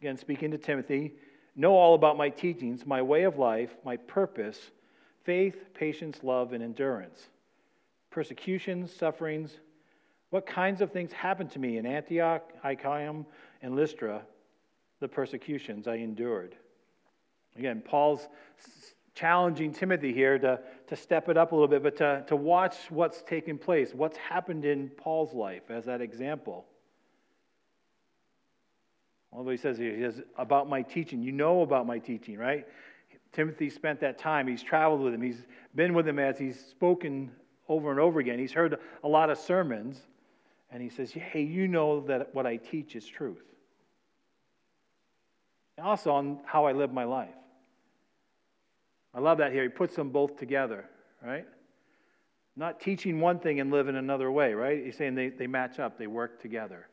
again 0.00 0.18
speaking 0.18 0.50
to 0.50 0.58
Timothy, 0.58 1.14
know 1.54 1.72
all 1.72 1.94
about 1.94 2.18
my 2.18 2.28
teachings, 2.28 2.84
my 2.84 3.00
way 3.00 3.22
of 3.22 3.38
life, 3.38 3.70
my 3.84 3.96
purpose, 3.96 4.58
faith, 5.24 5.74
patience, 5.74 6.20
love, 6.22 6.52
and 6.52 6.62
endurance, 6.62 7.28
persecutions, 8.10 8.92
sufferings. 8.92 9.60
What 10.30 10.46
kinds 10.46 10.80
of 10.80 10.92
things 10.92 11.12
happened 11.12 11.50
to 11.52 11.58
me 11.58 11.78
in 11.78 11.86
Antioch, 11.86 12.52
Iconium, 12.64 13.26
and 13.62 13.74
Lystra, 13.74 14.22
the 15.00 15.08
persecutions 15.08 15.88
I 15.88 15.96
endured? 15.96 16.54
Again, 17.56 17.82
Paul's 17.84 18.28
challenging 19.14 19.72
Timothy 19.72 20.12
here 20.12 20.38
to, 20.38 20.60
to 20.86 20.96
step 20.96 21.28
it 21.28 21.36
up 21.36 21.52
a 21.52 21.54
little 21.54 21.68
bit, 21.68 21.82
but 21.82 21.96
to, 21.96 22.24
to 22.28 22.36
watch 22.36 22.76
what's 22.90 23.22
taken 23.22 23.58
place, 23.58 23.92
what's 23.92 24.16
happened 24.16 24.64
in 24.64 24.88
Paul's 24.90 25.34
life 25.34 25.70
as 25.70 25.84
that 25.86 26.00
example. 26.00 26.64
Well, 29.30 29.46
he 29.48 29.56
says 29.56 29.78
here, 29.78 29.94
he 29.94 30.02
says, 30.02 30.22
about 30.36 30.68
my 30.68 30.82
teaching. 30.82 31.22
You 31.22 31.32
know 31.32 31.62
about 31.62 31.86
my 31.86 31.98
teaching, 31.98 32.36
right? 32.36 32.66
Timothy 33.32 33.70
spent 33.70 34.00
that 34.00 34.18
time. 34.18 34.46
He's 34.46 34.62
traveled 34.62 35.00
with 35.00 35.14
him. 35.14 35.22
He's 35.22 35.46
been 35.74 35.94
with 35.94 36.06
him 36.06 36.18
as 36.18 36.38
he's 36.38 36.58
spoken 36.58 37.30
over 37.68 37.90
and 37.90 38.00
over 38.00 38.18
again. 38.20 38.38
He's 38.38 38.52
heard 38.52 38.78
a 39.04 39.08
lot 39.08 39.30
of 39.30 39.38
sermons. 39.38 40.00
And 40.70 40.82
he 40.82 40.88
says, 40.88 41.12
Hey, 41.12 41.42
you 41.42 41.68
know 41.68 42.00
that 42.06 42.34
what 42.34 42.46
I 42.46 42.56
teach 42.56 42.96
is 42.96 43.06
truth. 43.06 43.42
And 45.76 45.86
also 45.86 46.12
on 46.12 46.40
how 46.44 46.66
I 46.66 46.72
live 46.72 46.92
my 46.92 47.04
life. 47.04 47.30
I 49.14 49.20
love 49.20 49.38
that 49.38 49.52
here. 49.52 49.62
He 49.62 49.68
puts 49.68 49.96
them 49.96 50.10
both 50.10 50.36
together, 50.36 50.84
right? 51.24 51.46
Not 52.56 52.80
teaching 52.80 53.20
one 53.20 53.38
thing 53.38 53.60
and 53.60 53.70
living 53.70 53.96
another 53.96 54.30
way, 54.30 54.54
right? 54.54 54.84
He's 54.84 54.96
saying 54.96 55.14
they, 55.14 55.30
they 55.30 55.46
match 55.46 55.78
up, 55.78 55.98
they 55.98 56.06
work 56.06 56.40
together. 56.40 56.88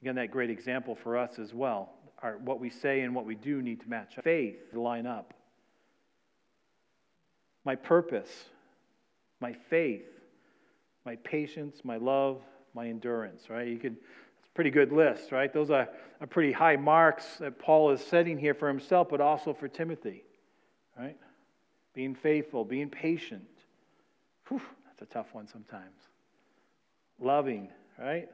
Again, 0.00 0.14
that 0.14 0.30
great 0.30 0.50
example 0.50 0.94
for 0.94 1.16
us 1.16 1.38
as 1.38 1.52
well. 1.52 1.94
Our, 2.22 2.38
what 2.38 2.60
we 2.60 2.70
say 2.70 3.00
and 3.00 3.14
what 3.14 3.24
we 3.24 3.34
do 3.34 3.62
need 3.62 3.80
to 3.80 3.88
match 3.88 4.16
up. 4.18 4.24
Faith 4.24 4.56
line 4.72 5.06
up. 5.06 5.34
My 7.68 7.76
purpose, 7.76 8.46
my 9.40 9.52
faith, 9.52 10.06
my 11.04 11.16
patience, 11.16 11.82
my 11.84 11.98
love, 11.98 12.40
my 12.72 12.88
endurance, 12.88 13.50
right? 13.50 13.68
You 13.68 13.76
could, 13.76 13.92
it's 13.92 14.46
a 14.46 14.54
pretty 14.54 14.70
good 14.70 14.90
list, 14.90 15.32
right? 15.32 15.52
Those 15.52 15.68
are, 15.68 15.86
are 16.22 16.26
pretty 16.26 16.50
high 16.50 16.76
marks 16.76 17.36
that 17.40 17.58
Paul 17.58 17.90
is 17.90 18.00
setting 18.00 18.38
here 18.38 18.54
for 18.54 18.68
himself, 18.68 19.08
but 19.10 19.20
also 19.20 19.52
for 19.52 19.68
Timothy, 19.68 20.24
right? 20.98 21.18
Being 21.92 22.14
faithful, 22.14 22.64
being 22.64 22.88
patient. 22.88 23.44
Whew, 24.48 24.62
that's 24.86 25.02
a 25.02 25.12
tough 25.12 25.34
one 25.34 25.46
sometimes. 25.46 26.00
Loving, 27.20 27.68
right? 27.98 28.30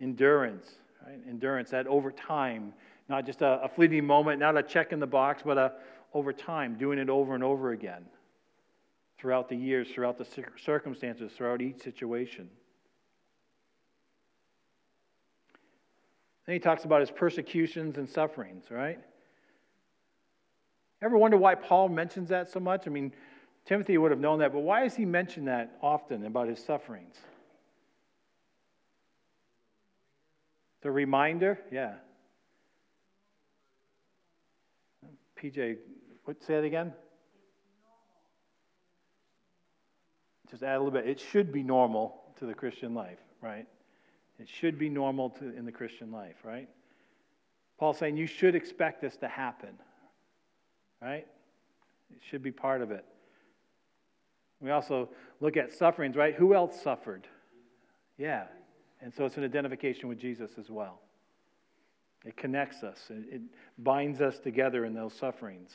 Endurance, 0.00 0.72
right? 1.06 1.20
Endurance, 1.28 1.70
that 1.70 1.86
over 1.86 2.10
time, 2.10 2.74
not 3.08 3.26
just 3.26 3.42
a, 3.42 3.60
a 3.62 3.68
fleeting 3.68 4.04
moment, 4.04 4.40
not 4.40 4.56
a 4.56 4.62
check 4.64 4.90
in 4.90 4.98
the 4.98 5.06
box, 5.06 5.44
but 5.46 5.56
a, 5.56 5.72
over 6.12 6.32
time, 6.32 6.76
doing 6.76 6.98
it 6.98 7.08
over 7.08 7.36
and 7.36 7.44
over 7.44 7.70
again 7.70 8.04
throughout 9.18 9.48
the 9.48 9.56
years, 9.56 9.88
throughout 9.88 10.18
the 10.18 10.26
circumstances, 10.62 11.32
throughout 11.36 11.62
each 11.62 11.82
situation. 11.82 12.48
Then 16.46 16.54
he 16.54 16.58
talks 16.58 16.84
about 16.84 17.00
his 17.00 17.10
persecutions 17.10 17.96
and 17.96 18.08
sufferings, 18.08 18.70
right? 18.70 19.00
Ever 21.02 21.18
wonder 21.18 21.36
why 21.36 21.54
Paul 21.54 21.88
mentions 21.88 22.28
that 22.28 22.50
so 22.50 22.60
much? 22.60 22.86
I 22.86 22.90
mean, 22.90 23.12
Timothy 23.64 23.98
would 23.98 24.12
have 24.12 24.20
known 24.20 24.38
that, 24.38 24.52
but 24.52 24.60
why 24.60 24.84
does 24.84 24.94
he 24.94 25.04
mention 25.04 25.46
that 25.46 25.76
often 25.82 26.24
about 26.24 26.48
his 26.48 26.62
sufferings? 26.62 27.16
The 30.82 30.90
reminder? 30.90 31.58
Yeah. 31.72 31.94
PJ, 35.42 35.76
what, 36.24 36.42
say 36.42 36.54
that 36.54 36.64
again? 36.64 36.92
Just 40.50 40.62
add 40.62 40.76
a 40.76 40.78
little 40.78 40.92
bit. 40.92 41.06
It 41.06 41.20
should 41.20 41.52
be 41.52 41.62
normal 41.62 42.22
to 42.38 42.46
the 42.46 42.54
Christian 42.54 42.94
life, 42.94 43.18
right? 43.40 43.66
It 44.38 44.48
should 44.48 44.78
be 44.78 44.88
normal 44.88 45.30
to, 45.30 45.56
in 45.56 45.64
the 45.64 45.72
Christian 45.72 46.12
life, 46.12 46.36
right? 46.44 46.68
Paul's 47.78 47.98
saying 47.98 48.16
you 48.16 48.26
should 48.26 48.54
expect 48.54 49.00
this 49.00 49.16
to 49.18 49.28
happen, 49.28 49.74
right? 51.02 51.26
It 52.10 52.20
should 52.30 52.42
be 52.42 52.52
part 52.52 52.82
of 52.82 52.90
it. 52.90 53.04
We 54.60 54.70
also 54.70 55.10
look 55.40 55.56
at 55.56 55.72
sufferings, 55.72 56.16
right? 56.16 56.34
Who 56.34 56.54
else 56.54 56.80
suffered? 56.80 57.26
Yeah, 58.16 58.44
and 59.02 59.12
so 59.12 59.24
it's 59.26 59.36
an 59.36 59.44
identification 59.44 60.08
with 60.08 60.18
Jesus 60.18 60.52
as 60.58 60.70
well. 60.70 61.00
It 62.24 62.36
connects 62.36 62.82
us, 62.82 62.98
it 63.10 63.42
binds 63.78 64.20
us 64.20 64.38
together 64.38 64.84
in 64.84 64.94
those 64.94 65.12
sufferings. 65.12 65.72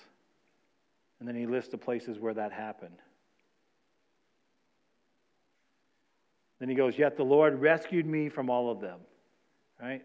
And 1.19 1.27
then 1.27 1.35
he 1.35 1.45
lists 1.45 1.69
the 1.69 1.77
places 1.77 2.17
where 2.19 2.33
that 2.33 2.51
happened. 2.51 2.97
Then 6.61 6.69
he 6.69 6.75
goes, 6.75 6.95
Yet 6.95 7.17
the 7.17 7.23
Lord 7.23 7.59
rescued 7.59 8.05
me 8.05 8.29
from 8.29 8.51
all 8.51 8.69
of 8.69 8.79
them. 8.79 8.99
Right? 9.81 10.03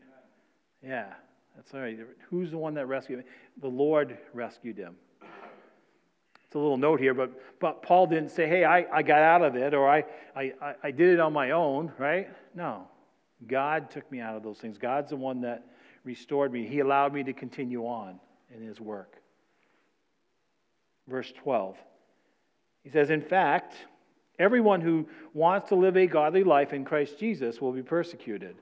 Yeah, 0.83 1.13
that's 1.55 1.75
all 1.75 1.81
right. 1.81 1.99
Who's 2.31 2.51
the 2.51 2.57
one 2.57 2.73
that 2.75 2.87
rescued 2.87 3.19
me? 3.19 3.25
The 3.61 3.69
Lord 3.69 4.17
rescued 4.33 4.79
him. 4.79 4.97
It's 5.21 6.55
a 6.55 6.59
little 6.59 6.79
note 6.79 6.99
here, 6.99 7.13
but, 7.13 7.61
but 7.61 7.83
Paul 7.83 8.07
didn't 8.07 8.31
say, 8.31 8.49
Hey, 8.49 8.65
I, 8.65 8.87
I 8.91 9.03
got 9.03 9.19
out 9.19 9.43
of 9.43 9.55
it 9.55 9.75
or 9.75 9.87
I, 9.87 10.05
I, 10.35 10.53
I 10.83 10.91
did 10.93 11.13
it 11.13 11.21
on 11.21 11.35
my 11.35 11.51
own, 11.51 11.93
right? 11.99 12.31
No. 12.55 12.89
God 13.47 13.91
took 13.91 14.11
me 14.11 14.21
out 14.21 14.35
of 14.35 14.43
those 14.43 14.57
things. 14.57 14.79
God's 14.79 15.11
the 15.11 15.17
one 15.17 15.43
that 15.43 15.63
restored 16.05 16.51
me. 16.51 16.67
He 16.67 16.81
allowed 16.81 17.13
me 17.13 17.23
to 17.25 17.35
continue 17.35 17.83
on 17.83 18.19
in 18.55 18.63
his 18.63 18.81
work. 18.81 19.17
Verse 21.07 21.31
12. 21.43 21.77
He 22.83 22.89
says, 22.89 23.11
In 23.11 23.21
fact, 23.21 23.75
everyone 24.39 24.81
who 24.81 25.07
wants 25.35 25.69
to 25.69 25.75
live 25.75 25.97
a 25.97 26.07
godly 26.07 26.45
life 26.45 26.73
in 26.73 26.85
Christ 26.85 27.19
Jesus 27.19 27.61
will 27.61 27.73
be 27.73 27.83
persecuted. 27.83 28.57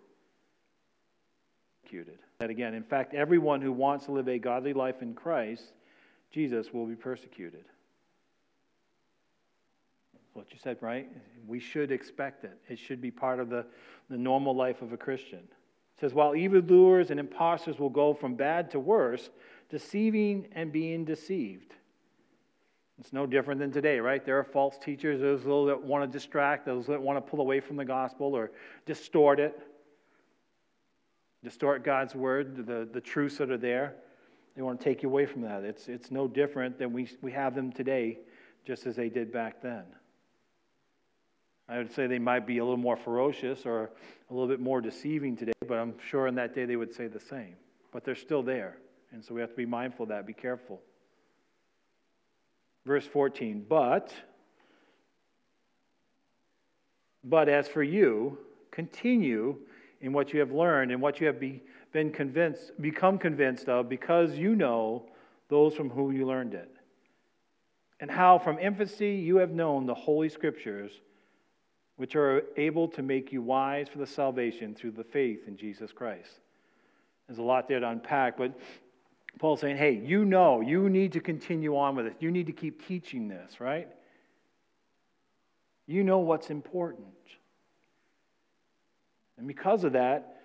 Persecuted. 1.83 2.19
That 2.39 2.51
again, 2.51 2.75
in 2.75 2.83
fact, 2.83 3.15
everyone 3.15 3.61
who 3.61 3.73
wants 3.73 4.07
to 4.07 4.13
live 4.13 4.29
a 4.29 4.39
godly 4.39 4.73
life 4.73 5.03
in 5.03 5.15
Christ 5.15 5.73
Jesus 6.31 6.73
will 6.73 6.87
be 6.87 6.97
persecuted 6.97 7.65
what 10.35 10.53
you 10.53 10.59
said, 10.63 10.77
right? 10.81 11.09
We 11.47 11.61
should 11.61 11.91
expect 11.91 12.45
it. 12.45 12.59
It 12.69 12.79
should 12.79 13.01
be 13.01 13.11
part 13.11 13.41
of 13.41 13.49
the, 13.49 13.65
the 14.11 14.19
normal 14.19 14.55
life 14.55 14.83
of 14.83 14.93
a 14.93 14.97
Christian. 14.97 15.39
It 15.39 16.01
says, 16.01 16.13
while 16.13 16.35
evildoers 16.35 17.11
and 17.11 17.21
impostors 17.21 17.79
will 17.79 17.89
go 17.89 18.13
from 18.13 18.35
bad 18.35 18.71
to 18.73 18.81
worse, 18.81 19.31
deceiving 19.71 20.49
and 20.53 20.73
being 20.73 21.05
deceived. 21.05 21.75
It's 22.99 23.13
no 23.13 23.27
different 23.27 23.61
than 23.61 23.73
today, 23.73 23.99
right? 23.99 24.25
There 24.25 24.39
are 24.39 24.45
false 24.45 24.79
teachers, 24.79 25.21
those 25.21 25.67
that 25.67 25.83
want 25.83 26.11
to 26.11 26.19
distract, 26.19 26.65
those 26.65 26.87
that 26.87 27.01
want 27.01 27.17
to 27.17 27.31
pull 27.31 27.41
away 27.41 27.61
from 27.61 27.77
the 27.77 27.85
gospel 27.85 28.35
or 28.35 28.53
distort 28.87 29.41
it, 29.41 29.59
distort 31.43 31.85
God's 31.85 32.15
word, 32.15 32.67
the, 32.67 32.89
the 32.91 33.01
truths 33.01 33.39
that 33.39 33.51
are 33.51 33.59
there. 33.59 33.97
They 34.55 34.63
want 34.63 34.81
to 34.81 34.85
take 34.85 35.03
you 35.03 35.09
away 35.09 35.27
from 35.27 35.43
that. 35.43 35.65
It's, 35.65 35.89
it's 35.89 36.13
no 36.13 36.29
different 36.29 36.79
than 36.79 36.93
we, 36.93 37.09
we 37.21 37.33
have 37.33 37.57
them 37.57 37.73
today, 37.73 38.21
just 38.65 38.87
as 38.87 38.95
they 38.95 39.09
did 39.09 39.33
back 39.33 39.61
then. 39.61 39.83
I 41.69 41.79
would 41.79 41.93
say 41.93 42.07
they 42.07 42.19
might 42.21 42.47
be 42.47 42.59
a 42.59 42.65
little 42.65 42.77
more 42.77 42.97
ferocious 42.97 43.67
or 43.67 43.91
a 44.31 44.35
little 44.35 44.49
bit 44.49 44.61
more 44.61 44.81
deceiving 44.81 45.37
today, 45.37 45.53
but 45.67 45.79
I'm 45.79 45.95
sure 45.99 46.29
in 46.29 46.35
that 46.37 46.55
day 46.55 46.65
they 46.67 46.77
would 46.77 46.95
say 46.95 47.09
the 47.09 47.21
same. 47.21 47.57
But 47.91 48.05
they're 48.05 48.15
still 48.15 48.43
there. 48.43 48.79
And 49.13 49.25
so 49.25 49.35
we 49.35 49.41
have 49.41 49.51
to 49.51 49.57
be 49.57 49.67
mindful 49.67 50.05
of 50.05 50.11
that, 50.11 50.27
be 50.27 50.33
careful. 50.33 50.81
Verse 52.87 53.07
14, 53.07 53.65
but, 53.69 54.13
but 57.25 57.49
as 57.49 57.67
for 57.67 57.83
you, 57.83 58.39
continue 58.71 59.57
in 60.03 60.13
what 60.13 60.33
you 60.33 60.41
have 60.41 60.53
learned 60.53 60.93
and 60.93 61.01
what 61.01 61.21
you 61.21 61.27
have 61.27 61.41
be, 61.41 61.63
been 61.93 62.13
convinced, 62.13 62.73
become 62.81 63.19
convinced 63.19 63.69
of, 63.69 63.89
because 63.89 64.37
you 64.37 64.55
know 64.55 65.07
those 65.49 65.75
from 65.75 65.89
whom 65.89 66.15
you 66.15 66.27
learned 66.27 66.53
it. 66.53 66.71
And 68.01 68.11
how 68.11 68.39
from 68.39 68.59
infancy 68.59 69.13
you 69.13 69.37
have 69.37 69.51
known 69.51 69.87
the 69.87 69.95
Holy 69.95 70.29
Scriptures 70.29 70.93
which 71.97 72.17
are 72.17 72.43
able 72.57 72.89
to 72.89 73.03
make 73.03 73.33
you 73.33 73.41
wise 73.41 73.89
for 73.89 73.99
the 73.99 74.07
salvation 74.07 74.75
through 74.75 74.91
the 74.91 75.05
faith 75.05 75.47
in 75.47 75.57
Jesus 75.57 75.93
Christ. 75.93 76.41
There's 77.27 77.39
a 77.39 77.43
lot 77.43 77.69
there 77.69 77.81
to 77.81 77.89
unpack, 77.89 78.37
but 78.37 78.59
Paul's 79.39 79.61
saying, 79.61 79.77
hey, 79.77 79.93
you 79.93 80.25
know, 80.25 80.61
you 80.61 80.89
need 80.89 81.13
to 81.13 81.21
continue 81.21 81.77
on 81.77 81.97
with 81.97 82.07
this. 82.07 82.15
You 82.21 82.31
need 82.31 82.47
to 82.47 82.53
keep 82.53 82.87
teaching 82.87 83.29
this, 83.29 83.61
right? 83.61 83.89
You 85.87 86.05
know 86.05 86.19
what's 86.19 86.51
important. 86.51 87.09
And 89.37 89.47
because 89.47 89.85
of 89.85 89.93
that, 89.93 90.41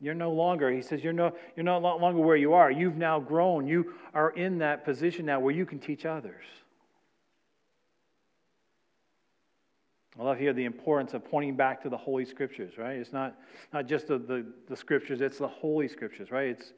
you're 0.00 0.14
no 0.14 0.32
longer, 0.32 0.70
he 0.70 0.82
says, 0.82 1.02
you're 1.02 1.12
no, 1.12 1.32
you're 1.56 1.64
no 1.64 1.78
longer 1.78 2.20
where 2.20 2.36
you 2.36 2.54
are. 2.54 2.70
You've 2.70 2.96
now 2.96 3.18
grown. 3.18 3.66
You 3.66 3.94
are 4.12 4.30
in 4.30 4.58
that 4.58 4.84
position 4.84 5.26
now 5.26 5.40
where 5.40 5.54
you 5.54 5.66
can 5.66 5.78
teach 5.78 6.06
others. 6.06 6.44
I 10.18 10.22
love 10.22 10.38
here 10.38 10.52
the 10.52 10.64
importance 10.64 11.12
of 11.12 11.24
pointing 11.24 11.56
back 11.56 11.82
to 11.82 11.88
the 11.88 11.96
Holy 11.96 12.24
Scriptures, 12.24 12.78
right? 12.78 12.96
It's 12.96 13.12
not, 13.12 13.36
not 13.72 13.86
just 13.86 14.06
the, 14.06 14.18
the, 14.18 14.46
the 14.68 14.76
Scriptures, 14.76 15.20
it's 15.20 15.38
the 15.38 15.48
Holy 15.48 15.88
Scriptures, 15.88 16.30
right? 16.30 16.48
It's, 16.48 16.72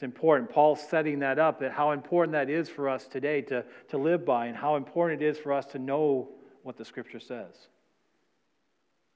it's 0.00 0.04
important. 0.06 0.48
Paul's 0.48 0.80
setting 0.80 1.18
that 1.18 1.38
up, 1.38 1.60
that 1.60 1.72
how 1.72 1.90
important 1.90 2.32
that 2.32 2.48
is 2.48 2.70
for 2.70 2.88
us 2.88 3.06
today 3.06 3.42
to, 3.42 3.62
to 3.88 3.98
live 3.98 4.24
by, 4.24 4.46
and 4.46 4.56
how 4.56 4.76
important 4.76 5.20
it 5.20 5.26
is 5.26 5.36
for 5.36 5.52
us 5.52 5.66
to 5.66 5.78
know 5.78 6.30
what 6.62 6.78
the 6.78 6.86
Scripture 6.86 7.20
says. 7.20 7.54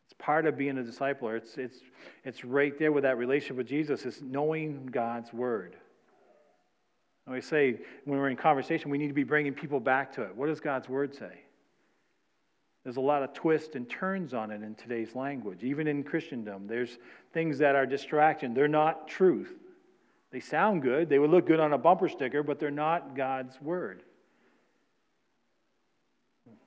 It's 0.05 0.13
part 0.19 0.45
of 0.45 0.59
being 0.59 0.77
a 0.77 0.83
discipler. 0.83 1.39
It's, 1.39 1.57
it's, 1.57 1.79
it's 2.23 2.45
right 2.45 2.79
there 2.79 2.93
with 2.93 3.05
that 3.05 3.17
relationship 3.17 3.57
with 3.57 3.67
Jesus, 3.67 4.05
is 4.05 4.21
knowing 4.21 4.85
God's 4.85 5.33
Word. 5.33 5.75
I 7.27 7.31
always 7.31 7.47
say 7.47 7.81
when 8.05 8.19
we're 8.19 8.29
in 8.29 8.37
conversation, 8.37 8.91
we 8.91 8.99
need 8.99 9.09
to 9.09 9.15
be 9.15 9.25
bringing 9.25 9.55
people 9.55 9.81
back 9.81 10.13
to 10.17 10.23
it. 10.25 10.37
What 10.37 10.49
does 10.49 10.61
God's 10.61 10.91
word 10.91 11.15
say? 11.15 11.41
There's 12.83 12.99
a 12.99 13.01
lot 13.01 13.23
of 13.23 13.33
twists 13.33 13.75
and 13.75 13.89
turns 13.89 14.35
on 14.35 14.51
it 14.51 14.63
in 14.63 14.75
today's 14.75 15.15
language. 15.15 15.65
Even 15.65 15.87
in 15.87 16.03
Christendom, 16.03 16.67
there's 16.67 16.99
things 17.33 17.57
that 17.57 17.75
are 17.75 17.87
distraction. 17.87 18.53
They're 18.53 18.69
not 18.69 19.09
truth. 19.09 19.55
They 20.35 20.41
sound 20.41 20.83
good, 20.83 21.09
they 21.09 21.21
would 21.21 21.31
look 21.31 21.47
good 21.47 21.61
on 21.61 21.75
a 21.75 21.79
bumper 21.79 22.09
sticker, 22.09 22.43
but 22.43 22.59
they're 22.59 22.69
not 22.69 23.15
God's 23.15 23.63
word. 23.63 24.03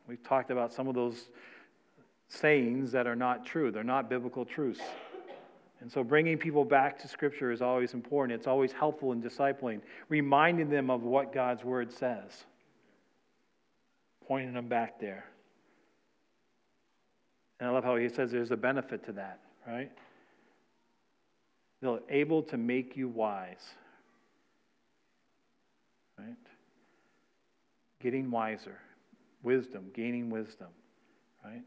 We've 0.07 0.23
talked 0.23 0.51
about 0.51 0.71
some 0.71 0.87
of 0.87 0.95
those 0.95 1.27
sayings 2.29 2.93
that 2.93 3.07
are 3.07 3.15
not 3.15 3.45
true, 3.45 3.69
they're 3.69 3.83
not 3.83 4.09
biblical 4.09 4.45
truths. 4.45 4.79
And 5.81 5.91
so 5.91 6.01
bringing 6.01 6.37
people 6.37 6.63
back 6.63 6.97
to 6.99 7.09
Scripture 7.09 7.51
is 7.51 7.61
always 7.61 7.93
important. 7.93 8.39
It's 8.39 8.47
always 8.47 8.71
helpful 8.71 9.11
in 9.11 9.21
discipling, 9.21 9.81
reminding 10.07 10.69
them 10.69 10.89
of 10.89 11.03
what 11.03 11.33
God's 11.33 11.65
Word 11.65 11.91
says, 11.91 12.45
pointing 14.29 14.53
them 14.53 14.69
back 14.69 14.97
there. 14.97 15.25
And 17.59 17.69
I 17.69 17.73
love 17.73 17.83
how 17.83 17.97
he 17.97 18.07
says 18.07 18.31
there's 18.31 18.51
a 18.51 18.55
benefit 18.55 19.03
to 19.07 19.11
that, 19.11 19.41
right? 19.67 19.91
They're 21.81 21.99
able 22.09 22.41
to 22.43 22.57
make 22.57 22.97
you 22.97 23.07
wise, 23.07 23.63
right? 26.17 26.35
Getting 28.01 28.31
wiser, 28.31 28.77
wisdom, 29.43 29.91
gaining 29.93 30.29
wisdom, 30.29 30.67
right? 31.45 31.61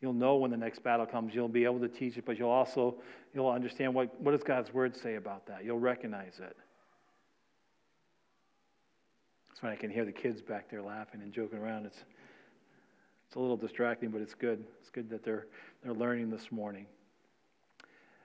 You'll 0.00 0.12
know 0.12 0.36
when 0.36 0.50
the 0.50 0.56
next 0.56 0.82
battle 0.82 1.06
comes. 1.06 1.34
You'll 1.34 1.48
be 1.48 1.64
able 1.64 1.80
to 1.80 1.88
teach 1.88 2.18
it, 2.18 2.26
but 2.26 2.38
you'll 2.38 2.50
also 2.50 2.96
you'll 3.32 3.48
understand 3.48 3.94
what, 3.94 4.20
what 4.20 4.32
does 4.32 4.42
God's 4.42 4.72
word 4.72 4.94
say 4.94 5.14
about 5.14 5.46
that. 5.46 5.64
You'll 5.64 5.78
recognize 5.78 6.34
it. 6.38 6.56
That's 9.48 9.62
when 9.62 9.72
I 9.72 9.76
can 9.76 9.90
hear 9.90 10.04
the 10.04 10.12
kids 10.12 10.42
back 10.42 10.70
there 10.70 10.82
laughing 10.82 11.22
and 11.22 11.32
joking 11.32 11.58
around. 11.58 11.86
It's 11.86 12.04
it's 13.26 13.36
a 13.36 13.40
little 13.40 13.56
distracting, 13.56 14.10
but 14.10 14.20
it's 14.20 14.34
good. 14.34 14.64
It's 14.80 14.90
good 14.90 15.08
that 15.08 15.24
they're 15.24 15.46
they're 15.82 15.94
learning 15.94 16.30
this 16.30 16.52
morning. 16.52 16.86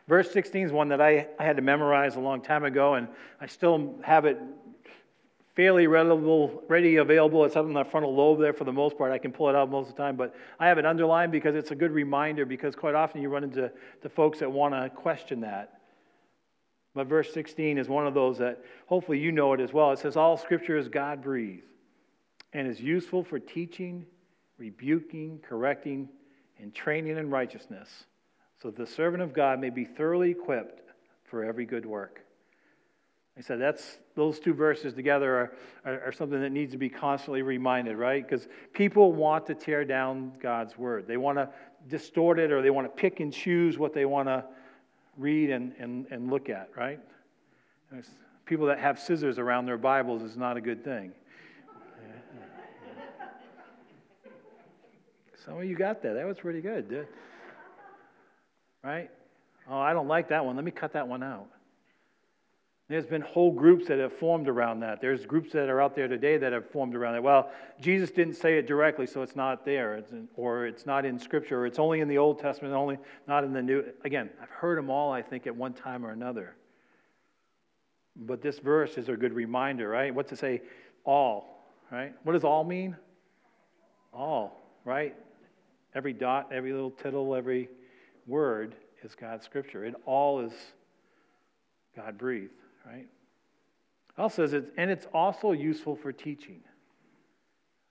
Verse 0.08 0.32
16 0.32 0.68
is 0.68 0.72
one 0.72 0.90
that 0.90 1.02
I, 1.02 1.28
I 1.40 1.44
had 1.44 1.56
to 1.56 1.62
memorize 1.62 2.16
a 2.16 2.20
long 2.20 2.42
time 2.42 2.64
ago, 2.64 2.96
and 2.96 3.08
I 3.40 3.48
still 3.48 3.96
have 4.04 4.26
it 4.26 4.40
fairly 5.56 5.88
ready, 5.88 6.96
available. 6.96 7.46
It's 7.46 7.56
up 7.56 7.66
in 7.66 7.74
the 7.74 7.84
frontal 7.84 8.16
lobe 8.16 8.40
there 8.40 8.54
for 8.54 8.64
the 8.64 8.72
most 8.72 8.98
part. 8.98 9.12
I 9.12 9.18
can 9.18 9.32
pull 9.32 9.50
it 9.50 9.56
out 9.56 9.70
most 9.70 9.90
of 9.90 9.96
the 9.96 10.02
time, 10.02 10.16
but 10.16 10.34
I 10.60 10.68
have 10.68 10.78
it 10.78 10.86
underlined 10.86 11.32
because 11.32 11.56
it's 11.56 11.72
a 11.72 11.76
good 11.76 11.92
reminder 11.92 12.46
because 12.46 12.76
quite 12.76 12.96
often 12.96 13.22
you 13.22 13.30
run 13.30 13.44
into 13.44 13.72
the 14.02 14.10
folks 14.10 14.40
that 14.40 14.52
want 14.52 14.74
to 14.74 14.90
question 14.90 15.42
that. 15.42 15.82
But 16.94 17.08
verse 17.08 17.34
16 17.34 17.78
is 17.78 17.88
one 17.88 18.06
of 18.06 18.14
those 18.14 18.38
that 18.40 18.64
hopefully 18.88 19.20
you 19.20 19.32
know 19.32 19.54
it 19.54 19.60
as 19.60 19.72
well. 19.72 19.92
It 19.92 20.00
says, 20.00 20.18
All 20.18 20.38
scripture 20.38 20.78
is 20.78 20.90
God 20.90 21.22
breathed 21.22 21.64
and 22.54 22.68
is 22.68 22.82
useful 22.82 23.24
for 23.24 23.40
teaching, 23.40 24.06
rebuking, 24.58 25.40
correcting, 25.48 26.10
and 26.60 26.74
training 26.74 27.18
in 27.18 27.30
righteousness, 27.30 28.06
so 28.62 28.70
the 28.70 28.86
servant 28.86 29.24
of 29.24 29.34
God 29.34 29.60
may 29.60 29.70
be 29.70 29.86
thoroughly 29.86 30.32
equipped 30.32 30.82
for 31.24 31.44
every 31.44 31.66
good 31.66 31.86
work. 31.86 32.22
I 33.38 33.42
said 33.42 33.60
that's 33.60 33.98
those 34.16 34.40
two 34.40 34.54
verses 34.54 34.94
together 34.94 35.34
are, 35.34 35.54
are, 35.86 36.02
are, 36.08 36.12
something 36.12 36.42
that 36.42 36.52
needs 36.52 36.74
to 36.74 36.78
be 36.78 36.90
constantly 36.90 37.42
reminded, 37.42 37.96
right? 37.96 38.28
Because 38.28 38.48
people 38.74 39.14
want 39.14 39.48
to 39.48 39.56
tear 39.56 39.86
down 39.86 40.34
God's 40.40 40.78
word. 40.78 41.08
They 41.08 41.18
want 41.18 41.38
to 41.38 41.50
distort 41.88 42.40
it 42.40 42.52
or 42.52 42.62
they 42.62 42.70
want 42.70 42.86
to 42.86 43.02
pick 43.02 43.22
and 43.22 43.34
choose 43.34 43.80
what 43.80 43.94
they 43.94 44.06
want 44.06 44.28
to 44.28 44.44
read 45.18 45.50
and, 45.50 45.74
and, 45.80 46.06
and 46.12 46.30
look 46.30 46.50
at, 46.50 46.70
right? 46.76 47.00
There's 47.90 48.10
people 48.46 48.68
that 48.68 48.80
have 48.80 49.00
scissors 49.00 49.40
around 49.40 49.66
their 49.66 49.78
Bibles 49.78 50.22
is 50.22 50.36
not 50.36 50.58
a 50.58 50.62
good 50.62 50.84
thing. 50.84 51.14
Some 55.46 55.58
of 55.58 55.64
you 55.64 55.76
got 55.76 56.04
that. 56.04 56.14
That 56.14 56.28
was 56.28 56.38
pretty 56.38 56.62
good. 56.62 57.08
Right? 58.84 59.10
Oh, 59.70 59.80
I 59.80 59.94
don't 59.94 60.08
like 60.08 60.30
that 60.30 60.46
one. 60.46 60.56
Let 60.56 60.66
me 60.66 60.72
cut 60.72 60.94
that 60.94 61.08
one 61.08 61.24
out. 61.24 61.48
There's 62.90 63.06
been 63.06 63.22
whole 63.22 63.54
groups 63.54 63.88
that 63.88 64.00
have 64.00 64.12
formed 64.12 64.50
around 64.50 64.82
that. 64.82 65.00
There's 65.00 65.26
groups 65.26 65.54
that 65.54 65.70
are 65.70 65.80
out 65.80 65.96
there 65.96 66.10
today 66.10 66.36
that 66.36 66.52
have 66.52 66.70
formed 66.72 66.94
around 66.94 67.14
that. 67.14 67.24
Well, 67.24 67.50
Jesus 67.80 68.12
didn't 68.12 68.34
say 68.34 68.58
it 68.58 68.68
directly, 68.68 69.08
so 69.08 69.22
it's 69.22 69.36
not 69.36 69.64
there, 69.64 69.96
it's 69.96 70.12
in, 70.12 70.28
or 70.36 70.66
it's 70.66 70.86
not 70.86 71.06
in 71.06 71.18
Scripture, 71.18 71.60
or 71.60 71.66
it's 71.66 71.80
only 71.80 72.02
in 72.02 72.10
the 72.10 72.18
Old 72.18 72.40
Testament, 72.40 72.74
only 72.74 72.98
not 73.30 73.46
in 73.46 73.54
the 73.54 73.62
New. 73.62 73.86
Again, 74.04 74.30
I've 74.42 74.50
heard 74.50 74.78
them 74.78 74.90
all, 74.90 75.10
I 75.10 75.22
think, 75.22 75.48
at 75.48 75.56
one 75.56 75.72
time 75.72 76.06
or 76.06 76.10
another. 76.10 76.54
But 78.18 78.42
this 78.42 78.60
verse 78.60 78.98
is 78.98 79.08
a 79.08 79.16
good 79.16 79.32
reminder, 79.32 79.88
right? 79.88 80.14
What's 80.14 80.34
it 80.34 80.40
say? 80.40 80.62
All, 81.06 81.66
right? 81.92 82.14
What 82.24 82.34
does 82.34 82.44
all 82.44 82.66
mean? 82.66 82.98
All, 84.14 84.62
right? 84.84 85.16
Every 85.96 86.12
dot, 86.12 86.50
every 86.52 86.74
little 86.74 86.92
tittle, 86.92 87.36
every 87.36 87.70
word 88.28 88.76
is 89.04 89.16
God's 89.16 89.46
Scripture. 89.46 89.86
It 89.86 89.96
all 90.06 90.40
is 90.42 90.54
God 91.96 92.18
breathed 92.18 92.52
right? 92.86 93.08
Also 94.18 94.44
says 94.44 94.54
it's, 94.54 94.72
and 94.78 94.92
it's 94.92 95.08
also 95.14 95.52
useful 95.52 95.96
for 95.96 96.12
teaching, 96.12 96.62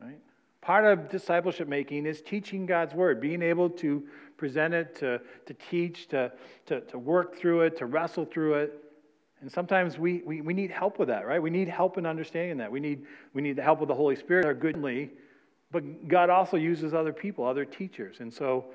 right? 0.00 0.18
Part 0.60 0.84
of 0.84 1.08
discipleship 1.08 1.68
making 1.68 2.06
is 2.06 2.20
teaching 2.20 2.66
God's 2.66 2.94
word, 2.94 3.20
being 3.20 3.42
able 3.42 3.70
to 3.70 4.04
present 4.36 4.74
it, 4.74 4.94
to, 4.96 5.20
to 5.46 5.54
teach, 5.70 6.08
to, 6.08 6.30
to, 6.66 6.80
to 6.82 6.98
work 6.98 7.36
through 7.36 7.62
it, 7.62 7.76
to 7.78 7.86
wrestle 7.86 8.26
through 8.26 8.54
it. 8.54 8.84
And 9.40 9.50
sometimes 9.50 9.98
we, 9.98 10.22
we, 10.26 10.42
we 10.42 10.52
need 10.52 10.70
help 10.70 10.98
with 10.98 11.08
that, 11.08 11.26
right? 11.26 11.40
We 11.40 11.48
need 11.48 11.68
help 11.68 11.96
in 11.96 12.04
understanding 12.04 12.58
that. 12.58 12.70
We 12.70 12.78
need, 12.78 13.06
we 13.32 13.40
need 13.40 13.56
the 13.56 13.62
help 13.62 13.80
of 13.80 13.88
the 13.88 13.94
Holy 13.94 14.16
Spirit, 14.16 14.44
our 14.44 14.54
goodly, 14.54 15.10
but 15.72 16.08
God 16.08 16.28
also 16.28 16.58
uses 16.58 16.92
other 16.92 17.12
people, 17.12 17.46
other 17.46 17.64
teachers. 17.64 18.20
And 18.20 18.32
so 18.32 18.66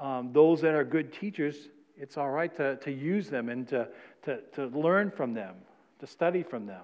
um, 0.00 0.32
those 0.32 0.60
that 0.60 0.74
are 0.74 0.84
good 0.84 1.12
teachers, 1.12 1.68
it's 1.96 2.16
all 2.16 2.30
right 2.30 2.54
to, 2.56 2.76
to 2.76 2.90
use 2.90 3.28
them 3.28 3.48
and 3.48 3.68
to, 3.68 3.88
to, 4.22 4.40
to 4.54 4.66
learn 4.66 5.10
from 5.10 5.34
them, 5.34 5.54
to 6.00 6.06
study 6.06 6.42
from 6.42 6.66
them. 6.66 6.82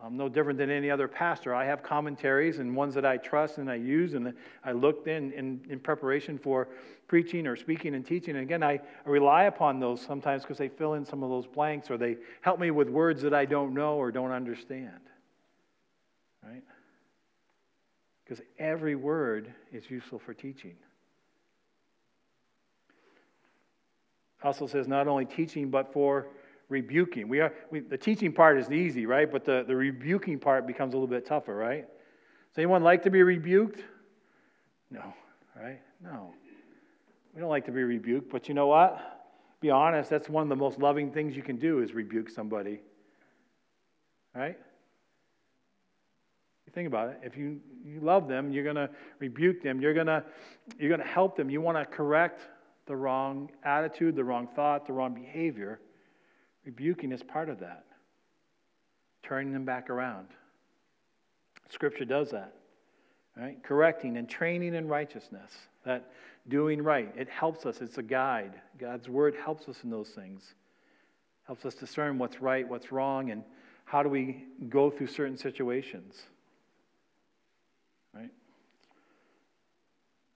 I'm 0.00 0.16
no 0.16 0.28
different 0.28 0.58
than 0.58 0.70
any 0.70 0.90
other 0.90 1.08
pastor. 1.08 1.54
I 1.54 1.64
have 1.64 1.82
commentaries 1.82 2.58
and 2.58 2.76
ones 2.76 2.94
that 2.94 3.06
I 3.06 3.16
trust 3.16 3.58
and 3.58 3.70
I 3.70 3.76
use 3.76 4.14
and 4.14 4.34
I 4.62 4.72
looked 4.72 5.08
in, 5.08 5.32
in, 5.32 5.60
in 5.70 5.80
preparation 5.80 6.36
for 6.36 6.68
preaching 7.06 7.46
or 7.46 7.56
speaking 7.56 7.94
and 7.94 8.04
teaching. 8.04 8.36
And 8.36 8.44
again, 8.44 8.62
I, 8.62 8.72
I 8.74 9.08
rely 9.08 9.44
upon 9.44 9.80
those 9.80 10.02
sometimes 10.02 10.42
because 10.42 10.58
they 10.58 10.68
fill 10.68 10.94
in 10.94 11.06
some 11.06 11.22
of 11.22 11.30
those 11.30 11.46
blanks 11.46 11.90
or 11.90 11.96
they 11.96 12.16
help 12.42 12.60
me 12.60 12.70
with 12.70 12.90
words 12.90 13.22
that 13.22 13.32
I 13.32 13.46
don't 13.46 13.72
know 13.72 13.94
or 13.94 14.10
don't 14.10 14.32
understand. 14.32 15.00
Right? 16.42 16.62
Because 18.24 18.44
every 18.58 18.96
word 18.96 19.54
is 19.72 19.88
useful 19.90 20.18
for 20.18 20.34
teaching. 20.34 20.74
Also 24.44 24.66
says 24.66 24.86
not 24.86 25.08
only 25.08 25.24
teaching, 25.24 25.70
but 25.70 25.92
for 25.92 26.28
rebuking. 26.68 27.28
We 27.28 27.40
are, 27.40 27.52
we, 27.70 27.80
the 27.80 27.98
teaching 27.98 28.32
part 28.32 28.58
is 28.58 28.70
easy, 28.70 29.06
right? 29.06 29.30
But 29.30 29.44
the, 29.44 29.64
the 29.66 29.74
rebuking 29.74 30.38
part 30.38 30.66
becomes 30.66 30.94
a 30.94 30.96
little 30.96 31.08
bit 31.08 31.26
tougher, 31.26 31.54
right? 31.54 31.86
Does 31.86 32.58
anyone 32.58 32.82
like 32.82 33.02
to 33.04 33.10
be 33.10 33.22
rebuked? 33.22 33.82
No, 34.90 35.14
right? 35.56 35.80
No. 36.02 36.34
We 37.34 37.40
don't 37.40 37.50
like 37.50 37.64
to 37.66 37.72
be 37.72 37.82
rebuked, 37.82 38.30
but 38.30 38.48
you 38.48 38.54
know 38.54 38.68
what? 38.68 39.14
Be 39.60 39.70
honest, 39.70 40.10
that's 40.10 40.28
one 40.28 40.42
of 40.42 40.48
the 40.48 40.56
most 40.56 40.78
loving 40.78 41.10
things 41.10 41.34
you 41.34 41.42
can 41.42 41.56
do 41.56 41.80
is 41.80 41.94
rebuke 41.94 42.28
somebody. 42.28 42.80
Right? 44.34 44.58
You 46.66 46.72
think 46.72 46.86
about 46.86 47.08
it. 47.08 47.20
If 47.22 47.36
you, 47.36 47.60
you 47.84 48.00
love 48.00 48.28
them, 48.28 48.52
you're 48.52 48.64
going 48.64 48.76
to 48.76 48.90
rebuke 49.18 49.62
them. 49.62 49.80
You're 49.80 49.94
going 49.94 50.06
to 50.06 50.24
you're 50.78 50.88
going 50.88 51.00
to 51.00 51.06
help 51.06 51.36
them. 51.36 51.50
You 51.50 51.60
want 51.60 51.78
to 51.78 51.84
correct 51.84 52.40
the 52.86 52.96
wrong 52.96 53.50
attitude, 53.62 54.16
the 54.16 54.24
wrong 54.24 54.48
thought, 54.54 54.86
the 54.86 54.92
wrong 54.92 55.14
behavior, 55.14 55.80
rebuking 56.64 57.12
is 57.12 57.22
part 57.22 57.48
of 57.48 57.60
that. 57.60 57.84
Turning 59.22 59.52
them 59.52 59.64
back 59.64 59.90
around. 59.90 60.28
Scripture 61.70 62.04
does 62.04 62.30
that. 62.30 62.54
Right? 63.36 63.62
Correcting 63.62 64.16
and 64.16 64.28
training 64.28 64.74
in 64.74 64.86
righteousness. 64.86 65.52
That 65.84 66.12
doing 66.48 66.82
right. 66.82 67.12
It 67.16 67.28
helps 67.28 67.66
us. 67.66 67.80
It's 67.80 67.98
a 67.98 68.02
guide. 68.02 68.60
God's 68.78 69.08
word 69.08 69.34
helps 69.34 69.68
us 69.68 69.82
in 69.82 69.90
those 69.90 70.10
things. 70.10 70.54
Helps 71.46 71.64
us 71.64 71.74
discern 71.74 72.18
what's 72.18 72.40
right, 72.40 72.68
what's 72.68 72.92
wrong, 72.92 73.30
and 73.30 73.42
how 73.86 74.02
do 74.02 74.08
we 74.08 74.44
go 74.68 74.90
through 74.90 75.08
certain 75.08 75.36
situations. 75.36 76.22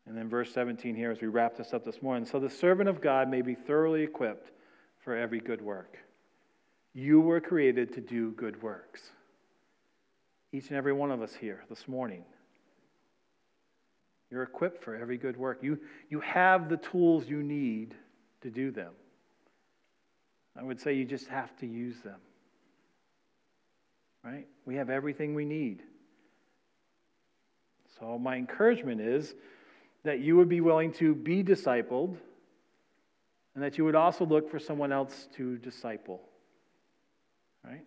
And 0.09 0.17
then 0.17 0.31
verse 0.31 0.51
17 0.55 0.95
here 0.95 1.11
as 1.11 1.21
we 1.21 1.29
wrap 1.29 1.55
this 1.55 1.75
up 1.75 1.85
this 1.85 2.01
morning. 2.01 2.25
So 2.25 2.41
the 2.41 2.49
servant 2.49 2.89
of 2.89 3.03
God 3.03 3.29
may 3.29 3.43
be 3.43 3.55
thoroughly 3.55 4.03
equipped 4.03 4.51
for 5.05 5.15
every 5.15 5.39
good 5.39 5.61
work. 5.61 5.99
You 6.95 7.21
were 7.21 7.43
created 7.43 7.93
to 7.93 8.01
do 8.01 8.31
good 8.33 8.63
works. 8.63 9.03
Each 10.51 10.69
and 10.69 10.79
every 10.79 10.95
one 10.95 11.11
of 11.11 11.21
us 11.21 11.35
here 11.35 11.63
this 11.69 11.87
morning. 11.87 12.25
You're 14.31 14.45
equipped 14.45 14.83
for 14.83 14.97
every 14.97 15.19
good 15.19 15.37
work. 15.37 15.59
You, 15.61 15.79
you 16.09 16.21
have 16.21 16.71
the 16.71 16.79
tools 16.79 17.29
you 17.29 17.43
need 17.43 17.95
to 18.41 18.51
do 18.51 18.71
them. 18.71 18.93
I 20.59 20.63
would 20.63 20.81
say 20.81 20.95
you 20.95 21.05
just 21.05 21.29
have 21.29 21.55
to 21.59 21.67
use 21.67 22.01
them. 22.01 22.21
right? 24.25 24.47
We 24.65 24.77
have 24.77 24.89
everything 24.89 25.35
we 25.35 25.45
need. 25.45 25.83
So, 28.01 28.19
my 28.19 28.37
encouragement 28.37 29.01
is 29.01 29.35
that 30.05 30.21
you 30.21 30.37
would 30.37 30.49
be 30.49 30.61
willing 30.61 30.93
to 30.95 31.15
be 31.15 31.43
discipled 31.43 32.17
and 33.55 33.65
that 33.65 33.77
you 33.77 33.85
would 33.85 33.95
also 33.95 34.25
look 34.25 34.51
for 34.51 34.59
someone 34.59 34.93
else 34.93 35.29
to 35.37 35.57
disciple, 35.59 36.21
right? 37.65 37.85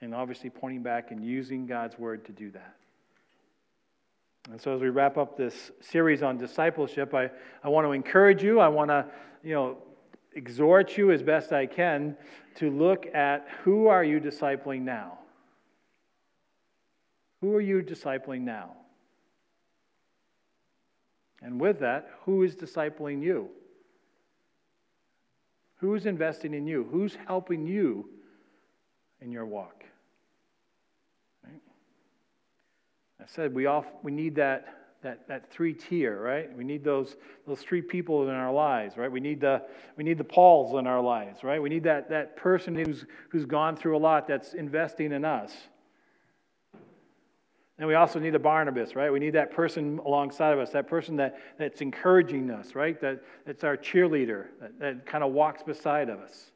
And 0.00 0.14
obviously, 0.14 0.50
pointing 0.50 0.82
back 0.82 1.10
and 1.10 1.24
using 1.24 1.66
God's 1.66 1.98
word 1.98 2.24
to 2.26 2.32
do 2.32 2.50
that. 2.52 2.76
And 4.50 4.60
so, 4.60 4.74
as 4.74 4.80
we 4.80 4.90
wrap 4.90 5.16
up 5.16 5.36
this 5.36 5.72
series 5.80 6.22
on 6.22 6.38
discipleship, 6.38 7.14
I, 7.14 7.30
I 7.64 7.68
want 7.68 7.86
to 7.86 7.92
encourage 7.92 8.42
you. 8.42 8.60
I 8.60 8.68
want 8.68 8.90
to, 8.90 9.06
you 9.42 9.54
know, 9.54 9.78
exhort 10.34 10.96
you 10.96 11.10
as 11.10 11.22
best 11.22 11.52
I 11.52 11.66
can 11.66 12.16
to 12.56 12.70
look 12.70 13.06
at 13.14 13.48
who 13.64 13.88
are 13.88 14.04
you 14.04 14.20
discipling 14.20 14.82
now? 14.82 15.18
Who 17.40 17.54
are 17.54 17.60
you 17.60 17.82
discipling 17.82 18.42
now? 18.42 18.76
And 21.42 21.60
with 21.60 21.80
that, 21.80 22.10
who 22.22 22.42
is 22.42 22.56
discipling 22.56 23.22
you? 23.22 23.50
Who's 25.76 26.06
investing 26.06 26.54
in 26.54 26.66
you? 26.66 26.88
Who's 26.90 27.16
helping 27.26 27.66
you 27.66 28.08
in 29.20 29.30
your 29.30 29.44
walk? 29.44 29.84
Right? 31.44 31.60
I 33.20 33.24
said 33.26 33.54
we 33.54 33.66
all 33.66 33.84
we 34.02 34.12
need 34.12 34.36
that 34.36 34.66
that, 35.02 35.28
that 35.28 35.52
three 35.52 35.72
tier, 35.72 36.20
right? 36.20 36.54
We 36.56 36.64
need 36.64 36.82
those 36.82 37.16
those 37.46 37.60
three 37.60 37.82
people 37.82 38.28
in 38.28 38.34
our 38.34 38.52
lives, 38.52 38.96
right? 38.96 39.12
We 39.12 39.20
need 39.20 39.40
the 39.40 39.62
we 39.96 40.04
need 40.04 40.18
the 40.18 40.24
Pauls 40.24 40.78
in 40.78 40.86
our 40.86 41.00
lives, 41.00 41.44
right? 41.44 41.60
We 41.60 41.68
need 41.68 41.84
that 41.84 42.08
that 42.08 42.36
person 42.36 42.74
who's 42.74 43.04
who's 43.28 43.44
gone 43.44 43.76
through 43.76 43.96
a 43.96 44.00
lot 44.00 44.26
that's 44.26 44.54
investing 44.54 45.12
in 45.12 45.24
us. 45.24 45.52
And 47.78 47.86
we 47.86 47.94
also 47.94 48.18
need 48.18 48.34
a 48.34 48.38
Barnabas, 48.38 48.96
right? 48.96 49.12
We 49.12 49.20
need 49.20 49.34
that 49.34 49.50
person 49.50 50.00
alongside 50.04 50.52
of 50.52 50.58
us, 50.58 50.70
that 50.70 50.88
person 50.88 51.16
that, 51.16 51.38
that's 51.58 51.82
encouraging 51.82 52.50
us, 52.50 52.74
right? 52.74 52.98
That, 53.00 53.22
that's 53.44 53.64
our 53.64 53.76
cheerleader, 53.76 54.46
that, 54.60 54.78
that 54.78 55.06
kind 55.06 55.22
of 55.22 55.32
walks 55.32 55.62
beside 55.62 56.08
of 56.08 56.18
us. 56.20 56.52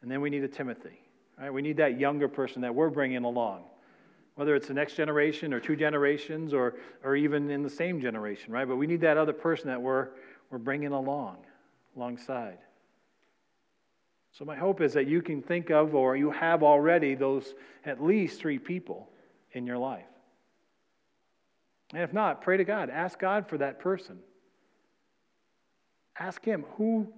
And 0.00 0.10
then 0.10 0.22
we 0.22 0.30
need 0.30 0.44
a 0.44 0.48
Timothy, 0.48 1.02
right? 1.38 1.52
We 1.52 1.60
need 1.60 1.76
that 1.76 2.00
younger 2.00 2.28
person 2.28 2.62
that 2.62 2.74
we're 2.74 2.88
bringing 2.88 3.24
along, 3.24 3.64
whether 4.36 4.54
it's 4.54 4.68
the 4.68 4.74
next 4.74 4.94
generation 4.94 5.52
or 5.52 5.60
two 5.60 5.76
generations 5.76 6.54
or, 6.54 6.76
or 7.04 7.14
even 7.14 7.50
in 7.50 7.62
the 7.62 7.70
same 7.70 8.00
generation, 8.00 8.50
right? 8.50 8.66
But 8.66 8.76
we 8.76 8.86
need 8.86 9.02
that 9.02 9.18
other 9.18 9.34
person 9.34 9.66
that 9.66 9.82
we're, 9.82 10.08
we're 10.50 10.58
bringing 10.58 10.92
along, 10.92 11.38
alongside. 11.94 12.56
So 14.32 14.46
my 14.46 14.56
hope 14.56 14.80
is 14.80 14.94
that 14.94 15.06
you 15.06 15.20
can 15.20 15.42
think 15.42 15.70
of 15.70 15.94
or 15.94 16.16
you 16.16 16.30
have 16.30 16.62
already 16.62 17.14
those 17.14 17.54
at 17.84 18.02
least 18.02 18.40
three 18.40 18.58
people 18.58 19.10
in 19.52 19.66
your 19.66 19.78
life. 19.78 20.06
And 21.92 22.02
if 22.02 22.12
not, 22.12 22.42
pray 22.42 22.56
to 22.56 22.64
God. 22.64 22.90
Ask 22.90 23.18
God 23.18 23.48
for 23.48 23.58
that 23.58 23.80
person. 23.80 24.18
Ask 26.18 26.44
Him, 26.44 26.64
who, 26.76 27.08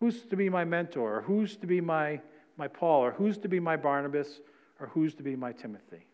who's 0.00 0.22
to 0.26 0.36
be 0.36 0.48
my 0.48 0.64
mentor, 0.64 1.18
or 1.18 1.22
who's 1.22 1.56
to 1.56 1.66
be 1.66 1.80
my, 1.80 2.20
my 2.56 2.68
Paul, 2.68 3.04
or 3.04 3.10
who's 3.10 3.38
to 3.38 3.48
be 3.48 3.60
my 3.60 3.76
Barnabas, 3.76 4.40
or 4.80 4.86
who's 4.88 5.14
to 5.14 5.22
be 5.22 5.36
my 5.36 5.52
Timothy. 5.52 6.06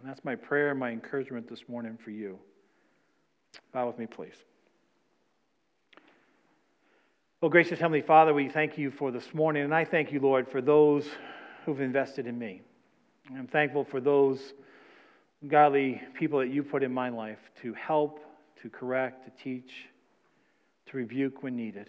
And 0.00 0.08
that's 0.08 0.24
my 0.24 0.34
prayer 0.34 0.70
and 0.70 0.78
my 0.78 0.90
encouragement 0.90 1.48
this 1.48 1.68
morning 1.68 1.96
for 2.02 2.10
you. 2.10 2.38
Bow 3.72 3.86
with 3.86 3.98
me, 3.98 4.06
please. 4.06 4.34
Well, 7.40 7.50
gracious 7.50 7.78
Heavenly 7.78 8.00
Father, 8.00 8.32
we 8.32 8.48
thank 8.48 8.78
you 8.78 8.90
for 8.90 9.10
this 9.10 9.34
morning, 9.34 9.64
and 9.64 9.74
I 9.74 9.84
thank 9.84 10.10
you, 10.12 10.18
Lord, 10.18 10.48
for 10.48 10.60
those 10.60 11.06
who've 11.64 11.80
invested 11.80 12.26
in 12.26 12.38
me. 12.38 12.62
I'm 13.36 13.46
thankful 13.46 13.84
for 13.84 14.00
those 14.00 14.54
godly 15.48 16.00
people 16.14 16.38
that 16.38 16.48
you 16.48 16.62
put 16.62 16.82
in 16.82 16.92
my 16.92 17.08
life 17.08 17.38
to 17.62 17.74
help, 17.74 18.20
to 18.62 18.70
correct, 18.70 19.24
to 19.24 19.42
teach, 19.42 19.72
to 20.86 20.96
rebuke 20.96 21.42
when 21.42 21.56
needed. 21.56 21.88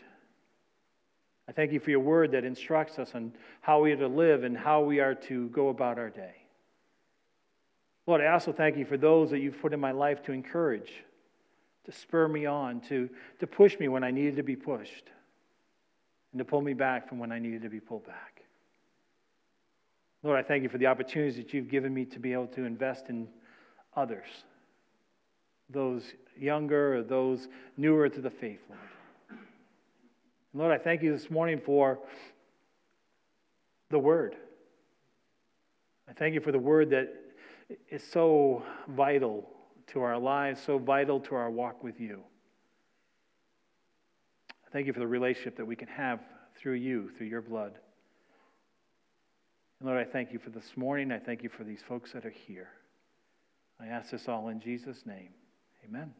I 1.47 1.51
thank 1.51 1.71
you 1.71 1.79
for 1.79 1.91
your 1.91 1.99
word 1.99 2.31
that 2.31 2.43
instructs 2.43 2.97
us 2.97 3.13
on 3.13 3.31
how 3.61 3.81
we 3.81 3.91
are 3.91 3.97
to 3.97 4.07
live 4.07 4.43
and 4.43 4.57
how 4.57 4.81
we 4.81 4.99
are 4.99 5.15
to 5.15 5.47
go 5.49 5.69
about 5.69 5.99
our 5.99 6.09
day. 6.09 6.35
Lord, 8.07 8.21
I 8.21 8.27
also 8.27 8.51
thank 8.51 8.77
you 8.77 8.85
for 8.85 8.97
those 8.97 9.31
that 9.31 9.39
you've 9.39 9.59
put 9.61 9.73
in 9.73 9.79
my 9.79 9.91
life 9.91 10.23
to 10.23 10.31
encourage, 10.31 10.91
to 11.85 11.91
spur 11.91 12.27
me 12.27 12.45
on, 12.45 12.81
to, 12.81 13.09
to 13.39 13.47
push 13.47 13.79
me 13.79 13.87
when 13.87 14.03
I 14.03 14.11
needed 14.11 14.35
to 14.37 14.43
be 14.43 14.55
pushed, 14.55 15.09
and 16.31 16.39
to 16.39 16.45
pull 16.45 16.61
me 16.61 16.73
back 16.73 17.07
from 17.07 17.19
when 17.19 17.31
I 17.31 17.39
needed 17.39 17.61
to 17.61 17.69
be 17.69 17.79
pulled 17.79 18.05
back. 18.05 18.41
Lord, 20.23 20.43
I 20.43 20.47
thank 20.47 20.63
you 20.63 20.69
for 20.69 20.79
the 20.79 20.87
opportunities 20.87 21.35
that 21.37 21.53
you've 21.53 21.69
given 21.69 21.93
me 21.93 22.05
to 22.05 22.19
be 22.19 22.33
able 22.33 22.47
to 22.47 22.65
invest 22.65 23.09
in 23.09 23.27
others, 23.95 24.27
those 25.69 26.03
younger 26.37 26.97
or 26.97 27.03
those 27.03 27.47
newer 27.77 28.09
to 28.09 28.21
the 28.21 28.29
faith, 28.29 28.59
Lord. 28.69 28.81
And 29.29 30.61
Lord, 30.61 30.71
I 30.71 30.83
thank 30.83 31.01
you 31.01 31.11
this 31.11 31.29
morning 31.29 31.61
for 31.65 31.99
the 33.89 33.99
word. 33.99 34.35
I 36.09 36.13
thank 36.13 36.33
you 36.33 36.41
for 36.41 36.51
the 36.51 36.59
word 36.59 36.89
that 36.91 37.13
is 37.89 38.03
so 38.03 38.63
vital 38.89 39.49
to 39.87 40.01
our 40.01 40.17
lives, 40.17 40.61
so 40.61 40.77
vital 40.77 41.19
to 41.21 41.35
our 41.35 41.49
walk 41.49 41.83
with 41.83 41.99
you. 41.99 42.21
I 44.65 44.69
thank 44.71 44.87
you 44.87 44.93
for 44.93 44.99
the 44.99 45.07
relationship 45.07 45.57
that 45.57 45.65
we 45.65 45.75
can 45.75 45.87
have 45.87 46.19
through 46.57 46.73
you, 46.73 47.09
through 47.17 47.27
your 47.27 47.41
blood. 47.41 47.79
And 49.79 49.89
Lord, 49.89 49.99
I 49.99 50.09
thank 50.09 50.31
you 50.31 50.39
for 50.39 50.49
this 50.49 50.71
morning. 50.75 51.11
I 51.11 51.19
thank 51.19 51.43
you 51.43 51.49
for 51.49 51.63
these 51.63 51.81
folks 51.87 52.11
that 52.13 52.25
are 52.25 52.33
here. 52.47 52.69
I 53.79 53.87
ask 53.87 54.11
this 54.11 54.27
all 54.27 54.49
in 54.49 54.59
Jesus' 54.59 55.05
name. 55.05 55.29
Amen. 55.85 56.13